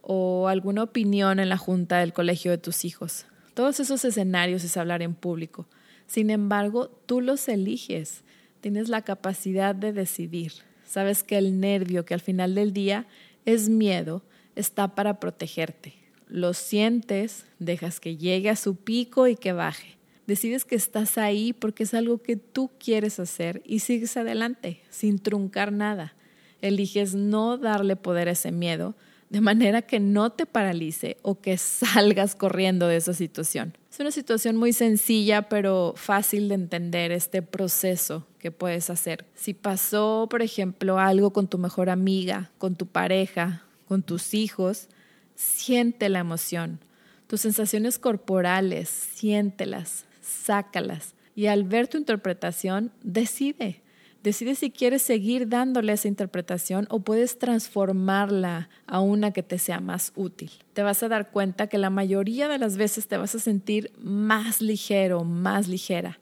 o 0.04 0.50
alguna 0.50 0.84
opinión 0.84 1.39
en 1.39 1.50
la 1.50 1.58
junta 1.58 1.98
del 1.98 2.13
colegio 2.13 2.52
de 2.52 2.60
tus 2.60 2.86
hijos. 2.86 3.26
Todos 3.56 3.80
esos 3.80 4.06
escenarios 4.06 4.63
es 4.63 4.78
hablar 4.78 5.02
en 5.02 5.15
público. 5.15 5.65
Sin 6.08 6.30
embargo, 6.30 6.89
tú 7.06 7.22
los 7.22 7.48
eliges. 7.48 8.24
Tienes 8.62 8.89
la 8.89 9.02
capacidad 9.02 9.76
de 9.76 9.94
decidir. 9.94 10.54
Sabes 10.86 11.24
que 11.24 11.38
el 11.38 11.60
nervio, 11.60 12.06
que 12.06 12.13
al 12.13 12.22
final 12.22 12.56
del 12.56 12.74
día 12.74 13.08
es 13.46 13.70
miedo, 13.70 14.24
está 14.56 14.96
para 14.96 15.20
protegerte. 15.20 15.94
Lo 16.28 16.54
sientes, 16.54 17.46
dejas 17.60 18.00
que 18.00 18.18
llegue 18.18 18.50
a 18.50 18.56
su 18.56 18.76
pico 18.76 19.28
y 19.28 19.36
que 19.36 19.54
baje. 19.54 19.98
Decides 20.28 20.65
que 20.65 20.76
estás 20.76 21.18
ahí 21.18 21.54
porque 21.54 21.84
es 21.84 21.94
algo 21.94 22.18
que 22.18 22.36
tú 22.36 22.72
quieres 22.80 23.20
hacer 23.20 23.62
y 23.63 23.80
sigues 23.80 24.18
adelante 24.18 24.82
sin 24.89 25.20
truncar 25.20 25.72
nada. 25.72 26.15
Eliges 26.62 27.13
no 27.13 27.58
darle 27.58 27.96
poder 27.96 28.28
a 28.28 28.32
ese 28.32 28.52
miedo 28.52 28.96
de 29.30 29.42
manera 29.42 29.82
que 29.82 30.00
no 30.00 30.32
te 30.32 30.46
paralice 30.46 31.18
o 31.22 31.42
que 31.42 31.58
salgas 31.58 32.36
corriendo 32.36 32.88
de 32.88 32.98
esa 32.98 33.14
situación. 33.14 33.78
Es 33.92 34.00
una 34.00 34.12
situación 34.12 34.58
muy 34.58 34.74
sencilla 34.74 35.50
pero 35.50 35.94
fácil 35.96 36.50
de 36.50 36.56
entender 36.56 37.12
este 37.12 37.42
proceso 37.42 38.28
que 38.40 38.52
puedes 38.52 38.90
hacer. 38.90 39.26
Si 39.34 39.54
pasó, 39.54 40.28
por 40.30 40.42
ejemplo, 40.42 41.00
algo 41.00 41.32
con 41.32 41.48
tu 41.48 41.58
mejor 41.58 41.90
amiga, 41.90 42.52
con 42.58 42.76
tu 42.76 42.88
pareja, 42.88 43.64
con 43.88 44.04
tus 44.04 44.34
hijos, 44.34 44.90
siente 45.36 46.10
la 46.10 46.20
emoción. 46.20 46.80
Tus 47.28 47.42
sensaciones 47.42 47.98
corporales, 47.98 48.90
siéntelas, 48.90 50.06
sácalas. 50.22 51.16
Y 51.36 51.48
al 51.48 51.64
ver 51.64 51.88
tu 51.88 51.98
interpretación, 51.98 52.92
decide. 53.04 53.82
Decide 54.26 54.56
si 54.56 54.72
quieres 54.72 55.04
seguir 55.04 55.50
dándole 55.50 55.94
esa 55.94 56.08
interpretación 56.08 56.88
o 56.90 57.02
puedes 57.02 57.38
transformarla 57.38 58.70
a 58.88 59.00
una 59.00 59.30
que 59.30 59.44
te 59.44 59.60
sea 59.60 59.80
más 59.82 60.14
útil. 60.16 60.50
Te 60.74 60.82
vas 60.82 61.04
a 61.04 61.10
dar 61.10 61.30
cuenta 61.30 61.68
que 61.68 61.78
la 61.78 61.92
mayoría 61.92 62.48
de 62.48 62.58
las 62.58 62.76
veces 62.76 63.06
te 63.06 63.18
vas 63.18 63.36
a 63.36 63.40
sentir 63.40 63.92
más 64.00 64.64
ligero, 64.64 65.24
más 65.24 65.68
ligera, 65.68 66.20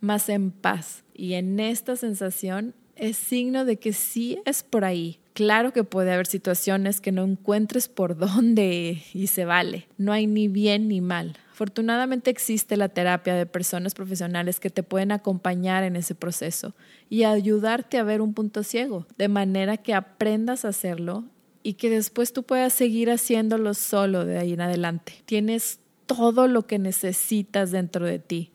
más 0.00 0.28
en 0.28 0.50
paz. 0.50 1.02
Y 1.14 1.32
en 1.32 1.58
esta 1.58 1.96
sensación 1.96 2.74
es 2.94 3.16
signo 3.16 3.64
de 3.64 3.78
que 3.78 3.94
sí 3.94 4.38
es 4.44 4.62
por 4.62 4.84
ahí, 4.84 5.18
Claro 5.36 5.74
que 5.74 5.84
puede 5.84 6.14
haber 6.14 6.26
situaciones 6.26 7.02
que 7.02 7.12
no 7.12 7.22
encuentres 7.22 7.88
por 7.88 8.16
dónde 8.18 9.02
y 9.12 9.26
se 9.26 9.44
vale. 9.44 9.86
No 9.98 10.12
hay 10.12 10.26
ni 10.26 10.48
bien 10.48 10.88
ni 10.88 11.02
mal. 11.02 11.36
Afortunadamente 11.52 12.30
existe 12.30 12.78
la 12.78 12.88
terapia 12.88 13.34
de 13.34 13.44
personas 13.44 13.92
profesionales 13.92 14.60
que 14.60 14.70
te 14.70 14.82
pueden 14.82 15.12
acompañar 15.12 15.84
en 15.84 15.94
ese 15.94 16.14
proceso 16.14 16.74
y 17.10 17.24
ayudarte 17.24 17.98
a 17.98 18.02
ver 18.02 18.22
un 18.22 18.32
punto 18.32 18.62
ciego, 18.62 19.06
de 19.18 19.28
manera 19.28 19.76
que 19.76 19.92
aprendas 19.92 20.64
a 20.64 20.68
hacerlo 20.68 21.24
y 21.62 21.74
que 21.74 21.90
después 21.90 22.32
tú 22.32 22.42
puedas 22.42 22.72
seguir 22.72 23.10
haciéndolo 23.10 23.74
solo 23.74 24.24
de 24.24 24.38
ahí 24.38 24.54
en 24.54 24.62
adelante. 24.62 25.22
Tienes 25.26 25.80
todo 26.06 26.48
lo 26.48 26.66
que 26.66 26.78
necesitas 26.78 27.72
dentro 27.72 28.06
de 28.06 28.20
ti. 28.20 28.52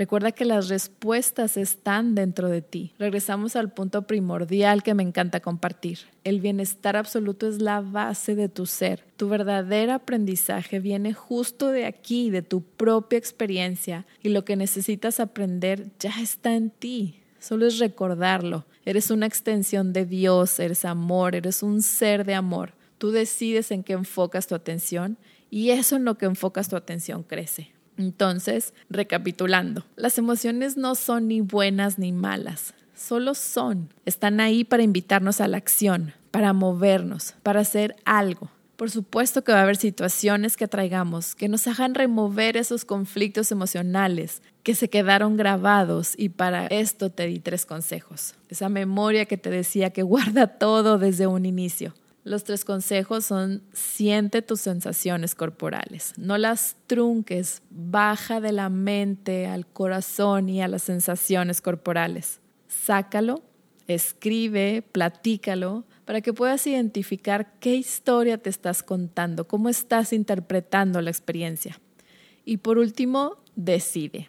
Recuerda 0.00 0.32
que 0.32 0.46
las 0.46 0.70
respuestas 0.70 1.58
están 1.58 2.14
dentro 2.14 2.48
de 2.48 2.62
ti. 2.62 2.94
Regresamos 2.98 3.54
al 3.54 3.70
punto 3.70 4.06
primordial 4.06 4.82
que 4.82 4.94
me 4.94 5.02
encanta 5.02 5.40
compartir. 5.40 5.98
El 6.24 6.40
bienestar 6.40 6.96
absoluto 6.96 7.46
es 7.46 7.60
la 7.60 7.82
base 7.82 8.34
de 8.34 8.48
tu 8.48 8.64
ser. 8.64 9.04
Tu 9.18 9.28
verdadero 9.28 9.92
aprendizaje 9.92 10.80
viene 10.80 11.12
justo 11.12 11.68
de 11.68 11.84
aquí, 11.84 12.30
de 12.30 12.40
tu 12.40 12.62
propia 12.62 13.18
experiencia, 13.18 14.06
y 14.22 14.30
lo 14.30 14.42
que 14.46 14.56
necesitas 14.56 15.20
aprender 15.20 15.90
ya 15.98 16.14
está 16.18 16.54
en 16.54 16.70
ti. 16.70 17.20
Solo 17.38 17.66
es 17.66 17.78
recordarlo. 17.78 18.64
Eres 18.86 19.10
una 19.10 19.26
extensión 19.26 19.92
de 19.92 20.06
Dios, 20.06 20.58
eres 20.60 20.86
amor, 20.86 21.34
eres 21.34 21.62
un 21.62 21.82
ser 21.82 22.24
de 22.24 22.32
amor. 22.32 22.72
Tú 22.96 23.10
decides 23.10 23.70
en 23.70 23.84
qué 23.84 23.92
enfocas 23.92 24.46
tu 24.46 24.54
atención 24.54 25.18
y 25.50 25.72
eso 25.72 25.96
en 25.96 26.06
lo 26.06 26.16
que 26.16 26.24
enfocas 26.24 26.70
tu 26.70 26.76
atención 26.76 27.22
crece. 27.22 27.74
Entonces, 28.00 28.72
recapitulando, 28.88 29.84
las 29.94 30.16
emociones 30.16 30.78
no 30.78 30.94
son 30.94 31.28
ni 31.28 31.42
buenas 31.42 31.98
ni 31.98 32.12
malas, 32.12 32.72
solo 32.96 33.34
son. 33.34 33.90
Están 34.06 34.40
ahí 34.40 34.64
para 34.64 34.82
invitarnos 34.82 35.40
a 35.42 35.48
la 35.48 35.58
acción, 35.58 36.14
para 36.30 36.54
movernos, 36.54 37.34
para 37.42 37.60
hacer 37.60 37.96
algo. 38.06 38.50
Por 38.76 38.90
supuesto 38.90 39.44
que 39.44 39.52
va 39.52 39.58
a 39.58 39.62
haber 39.64 39.76
situaciones 39.76 40.56
que 40.56 40.66
traigamos 40.66 41.34
que 41.34 41.48
nos 41.50 41.66
hagan 41.66 41.94
remover 41.94 42.56
esos 42.56 42.86
conflictos 42.86 43.52
emocionales 43.52 44.40
que 44.62 44.74
se 44.74 44.88
quedaron 44.88 45.36
grabados 45.36 46.14
y 46.16 46.30
para 46.30 46.66
esto 46.68 47.10
te 47.10 47.26
di 47.26 47.40
tres 47.40 47.66
consejos. 47.66 48.34
Esa 48.48 48.70
memoria 48.70 49.26
que 49.26 49.36
te 49.36 49.50
decía 49.50 49.90
que 49.90 50.02
guarda 50.02 50.46
todo 50.46 50.96
desde 50.96 51.26
un 51.26 51.44
inicio. 51.44 51.92
Los 52.22 52.44
tres 52.44 52.66
consejos 52.66 53.24
son 53.24 53.62
siente 53.72 54.42
tus 54.42 54.60
sensaciones 54.60 55.34
corporales, 55.34 56.12
no 56.18 56.36
las 56.36 56.76
trunques, 56.86 57.62
baja 57.70 58.42
de 58.42 58.52
la 58.52 58.68
mente 58.68 59.46
al 59.46 59.66
corazón 59.66 60.50
y 60.50 60.60
a 60.60 60.68
las 60.68 60.82
sensaciones 60.82 61.62
corporales. 61.62 62.40
Sácalo, 62.68 63.42
escribe, 63.86 64.82
platícalo 64.92 65.84
para 66.04 66.20
que 66.20 66.34
puedas 66.34 66.66
identificar 66.66 67.54
qué 67.58 67.74
historia 67.74 68.36
te 68.36 68.50
estás 68.50 68.82
contando, 68.82 69.48
cómo 69.48 69.70
estás 69.70 70.12
interpretando 70.12 71.00
la 71.00 71.10
experiencia. 71.10 71.80
Y 72.44 72.58
por 72.58 72.76
último, 72.76 73.38
decide. 73.56 74.28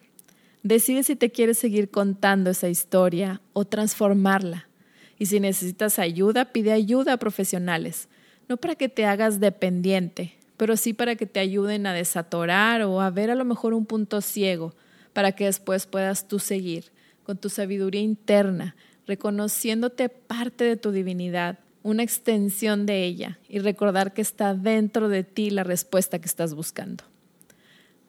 Decide 0.63 1.03
si 1.03 1.17
te 1.17 1.29
quieres 1.31 1.57
seguir 1.57 1.89
contando 1.89 2.51
esa 2.51 2.69
historia 2.69 3.41
o 3.51 3.65
transformarla 3.65 4.69
y 5.21 5.27
si 5.27 5.39
necesitas 5.39 5.99
ayuda, 5.99 6.45
pide 6.45 6.71
ayuda 6.71 7.13
a 7.13 7.17
profesionales, 7.17 8.09
no 8.49 8.57
para 8.57 8.73
que 8.73 8.89
te 8.89 9.05
hagas 9.05 9.39
dependiente, 9.39 10.33
pero 10.57 10.75
sí 10.75 10.93
para 10.93 11.15
que 11.15 11.27
te 11.27 11.39
ayuden 11.39 11.85
a 11.85 11.93
desatorar 11.93 12.81
o 12.81 13.01
a 13.01 13.11
ver 13.11 13.29
a 13.29 13.35
lo 13.35 13.45
mejor 13.45 13.75
un 13.75 13.85
punto 13.85 14.21
ciego, 14.21 14.73
para 15.13 15.33
que 15.33 15.45
después 15.45 15.85
puedas 15.85 16.27
tú 16.27 16.39
seguir 16.39 16.85
con 17.21 17.37
tu 17.37 17.49
sabiduría 17.49 18.01
interna, 18.01 18.75
reconociéndote 19.05 20.09
parte 20.09 20.63
de 20.63 20.75
tu 20.75 20.89
divinidad, 20.89 21.59
una 21.83 22.01
extensión 22.01 22.87
de 22.87 23.03
ella 23.03 23.37
y 23.47 23.59
recordar 23.59 24.15
que 24.15 24.23
está 24.23 24.55
dentro 24.55 25.07
de 25.07 25.23
ti 25.23 25.51
la 25.51 25.63
respuesta 25.63 26.17
que 26.17 26.25
estás 26.25 26.55
buscando. 26.55 27.03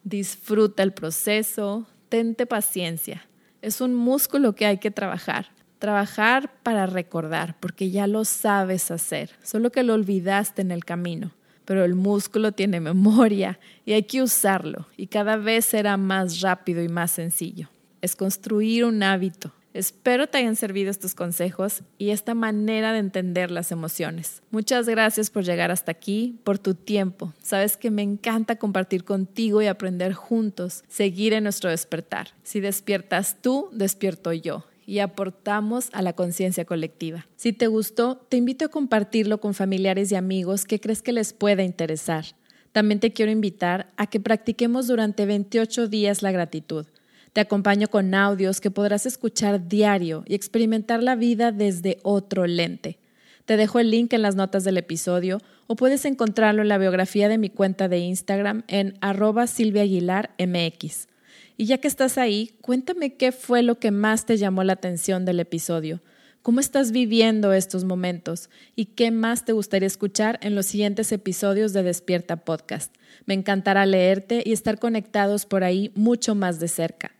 Disfruta 0.02 0.82
el 0.82 0.94
proceso, 0.94 1.86
tente 2.08 2.46
paciencia. 2.46 3.28
Es 3.60 3.82
un 3.82 3.94
músculo 3.94 4.54
que 4.54 4.64
hay 4.64 4.78
que 4.78 4.90
trabajar. 4.90 5.50
Trabajar 5.82 6.48
para 6.62 6.86
recordar, 6.86 7.56
porque 7.58 7.90
ya 7.90 8.06
lo 8.06 8.24
sabes 8.24 8.92
hacer, 8.92 9.30
solo 9.42 9.72
que 9.72 9.82
lo 9.82 9.94
olvidaste 9.94 10.62
en 10.62 10.70
el 10.70 10.84
camino. 10.84 11.32
Pero 11.64 11.84
el 11.84 11.96
músculo 11.96 12.52
tiene 12.52 12.78
memoria 12.92 13.58
y 13.84 13.94
hay 13.94 14.04
que 14.04 14.22
usarlo 14.22 14.86
y 14.96 15.08
cada 15.08 15.36
vez 15.36 15.64
será 15.64 15.96
más 15.96 16.40
rápido 16.40 16.84
y 16.84 16.88
más 16.88 17.10
sencillo. 17.10 17.68
Es 18.00 18.14
construir 18.14 18.84
un 18.84 19.02
hábito. 19.02 19.52
Espero 19.74 20.28
te 20.28 20.38
hayan 20.38 20.54
servido 20.54 20.88
estos 20.88 21.16
consejos 21.16 21.82
y 21.98 22.10
esta 22.10 22.34
manera 22.34 22.92
de 22.92 23.00
entender 23.00 23.50
las 23.50 23.72
emociones. 23.72 24.40
Muchas 24.52 24.88
gracias 24.88 25.30
por 25.30 25.42
llegar 25.42 25.72
hasta 25.72 25.90
aquí, 25.90 26.38
por 26.44 26.60
tu 26.60 26.74
tiempo. 26.74 27.32
Sabes 27.42 27.76
que 27.76 27.90
me 27.90 28.02
encanta 28.02 28.54
compartir 28.54 29.02
contigo 29.02 29.60
y 29.62 29.66
aprender 29.66 30.12
juntos, 30.12 30.84
seguir 30.86 31.32
en 31.32 31.42
nuestro 31.42 31.70
despertar. 31.70 32.28
Si 32.44 32.60
despiertas 32.60 33.38
tú, 33.42 33.68
despierto 33.72 34.32
yo 34.32 34.64
y 34.92 34.98
aportamos 34.98 35.88
a 35.94 36.02
la 36.02 36.12
conciencia 36.12 36.66
colectiva. 36.66 37.26
Si 37.36 37.54
te 37.54 37.66
gustó, 37.66 38.26
te 38.28 38.36
invito 38.36 38.66
a 38.66 38.68
compartirlo 38.68 39.40
con 39.40 39.54
familiares 39.54 40.12
y 40.12 40.16
amigos 40.16 40.66
que 40.66 40.80
crees 40.80 41.00
que 41.00 41.14
les 41.14 41.32
pueda 41.32 41.62
interesar. 41.62 42.26
También 42.72 43.00
te 43.00 43.10
quiero 43.14 43.32
invitar 43.32 43.90
a 43.96 44.06
que 44.06 44.20
practiquemos 44.20 44.88
durante 44.88 45.24
28 45.24 45.88
días 45.88 46.20
la 46.20 46.30
gratitud. 46.30 46.84
Te 47.32 47.40
acompaño 47.40 47.88
con 47.88 48.14
audios 48.14 48.60
que 48.60 48.70
podrás 48.70 49.06
escuchar 49.06 49.66
diario 49.66 50.24
y 50.26 50.34
experimentar 50.34 51.02
la 51.02 51.16
vida 51.16 51.52
desde 51.52 51.96
otro 52.02 52.46
lente. 52.46 52.98
Te 53.46 53.56
dejo 53.56 53.78
el 53.78 53.90
link 53.90 54.12
en 54.12 54.20
las 54.20 54.36
notas 54.36 54.62
del 54.62 54.76
episodio 54.76 55.38
o 55.68 55.74
puedes 55.74 56.04
encontrarlo 56.04 56.60
en 56.60 56.68
la 56.68 56.76
biografía 56.76 57.30
de 57.30 57.38
mi 57.38 57.48
cuenta 57.48 57.88
de 57.88 58.00
Instagram 58.00 58.64
en 58.68 58.98
arroba 59.00 59.46
silviaaguilarmx. 59.46 61.08
Y 61.56 61.66
ya 61.66 61.78
que 61.78 61.88
estás 61.88 62.18
ahí, 62.18 62.52
cuéntame 62.60 63.14
qué 63.16 63.32
fue 63.32 63.62
lo 63.62 63.78
que 63.78 63.90
más 63.90 64.26
te 64.26 64.36
llamó 64.36 64.64
la 64.64 64.74
atención 64.74 65.24
del 65.24 65.40
episodio. 65.40 66.00
¿Cómo 66.42 66.58
estás 66.58 66.90
viviendo 66.90 67.52
estos 67.52 67.84
momentos? 67.84 68.50
¿Y 68.74 68.86
qué 68.86 69.12
más 69.12 69.44
te 69.44 69.52
gustaría 69.52 69.86
escuchar 69.86 70.40
en 70.42 70.56
los 70.56 70.66
siguientes 70.66 71.12
episodios 71.12 71.72
de 71.72 71.84
Despierta 71.84 72.44
Podcast? 72.44 72.92
Me 73.26 73.34
encantará 73.34 73.86
leerte 73.86 74.42
y 74.44 74.52
estar 74.52 74.80
conectados 74.80 75.46
por 75.46 75.62
ahí 75.62 75.92
mucho 75.94 76.34
más 76.34 76.58
de 76.58 76.66
cerca. 76.66 77.12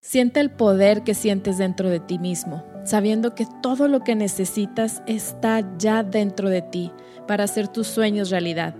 Siente 0.00 0.40
el 0.40 0.50
poder 0.50 1.04
que 1.04 1.14
sientes 1.14 1.58
dentro 1.58 1.90
de 1.90 2.00
ti 2.00 2.18
mismo, 2.18 2.64
sabiendo 2.84 3.34
que 3.34 3.46
todo 3.62 3.86
lo 3.86 4.00
que 4.00 4.16
necesitas 4.16 5.02
está 5.06 5.76
ya 5.78 6.02
dentro 6.02 6.48
de 6.48 6.62
ti 6.62 6.90
para 7.28 7.44
hacer 7.44 7.68
tus 7.68 7.86
sueños 7.86 8.30
realidad. 8.30 8.74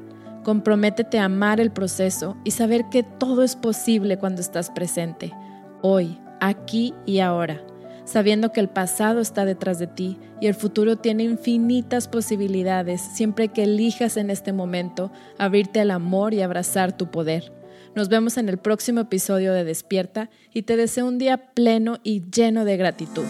Comprométete 0.46 1.18
a 1.18 1.24
amar 1.24 1.58
el 1.58 1.72
proceso 1.72 2.36
y 2.44 2.52
saber 2.52 2.84
que 2.88 3.02
todo 3.02 3.42
es 3.42 3.56
posible 3.56 4.16
cuando 4.16 4.40
estás 4.40 4.70
presente, 4.70 5.32
hoy, 5.82 6.20
aquí 6.40 6.94
y 7.04 7.18
ahora, 7.18 7.66
sabiendo 8.04 8.52
que 8.52 8.60
el 8.60 8.68
pasado 8.68 9.18
está 9.18 9.44
detrás 9.44 9.80
de 9.80 9.88
ti 9.88 10.20
y 10.40 10.46
el 10.46 10.54
futuro 10.54 10.98
tiene 10.98 11.24
infinitas 11.24 12.06
posibilidades 12.06 13.00
siempre 13.00 13.48
que 13.48 13.64
elijas 13.64 14.16
en 14.16 14.30
este 14.30 14.52
momento 14.52 15.10
abrirte 15.36 15.80
al 15.80 15.90
amor 15.90 16.32
y 16.32 16.42
abrazar 16.42 16.96
tu 16.96 17.10
poder. 17.10 17.52
Nos 17.96 18.08
vemos 18.08 18.36
en 18.36 18.48
el 18.48 18.58
próximo 18.58 19.00
episodio 19.00 19.52
de 19.52 19.64
Despierta 19.64 20.30
y 20.54 20.62
te 20.62 20.76
deseo 20.76 21.08
un 21.08 21.18
día 21.18 21.54
pleno 21.54 21.98
y 22.04 22.22
lleno 22.30 22.64
de 22.64 22.76
gratitud. 22.76 23.24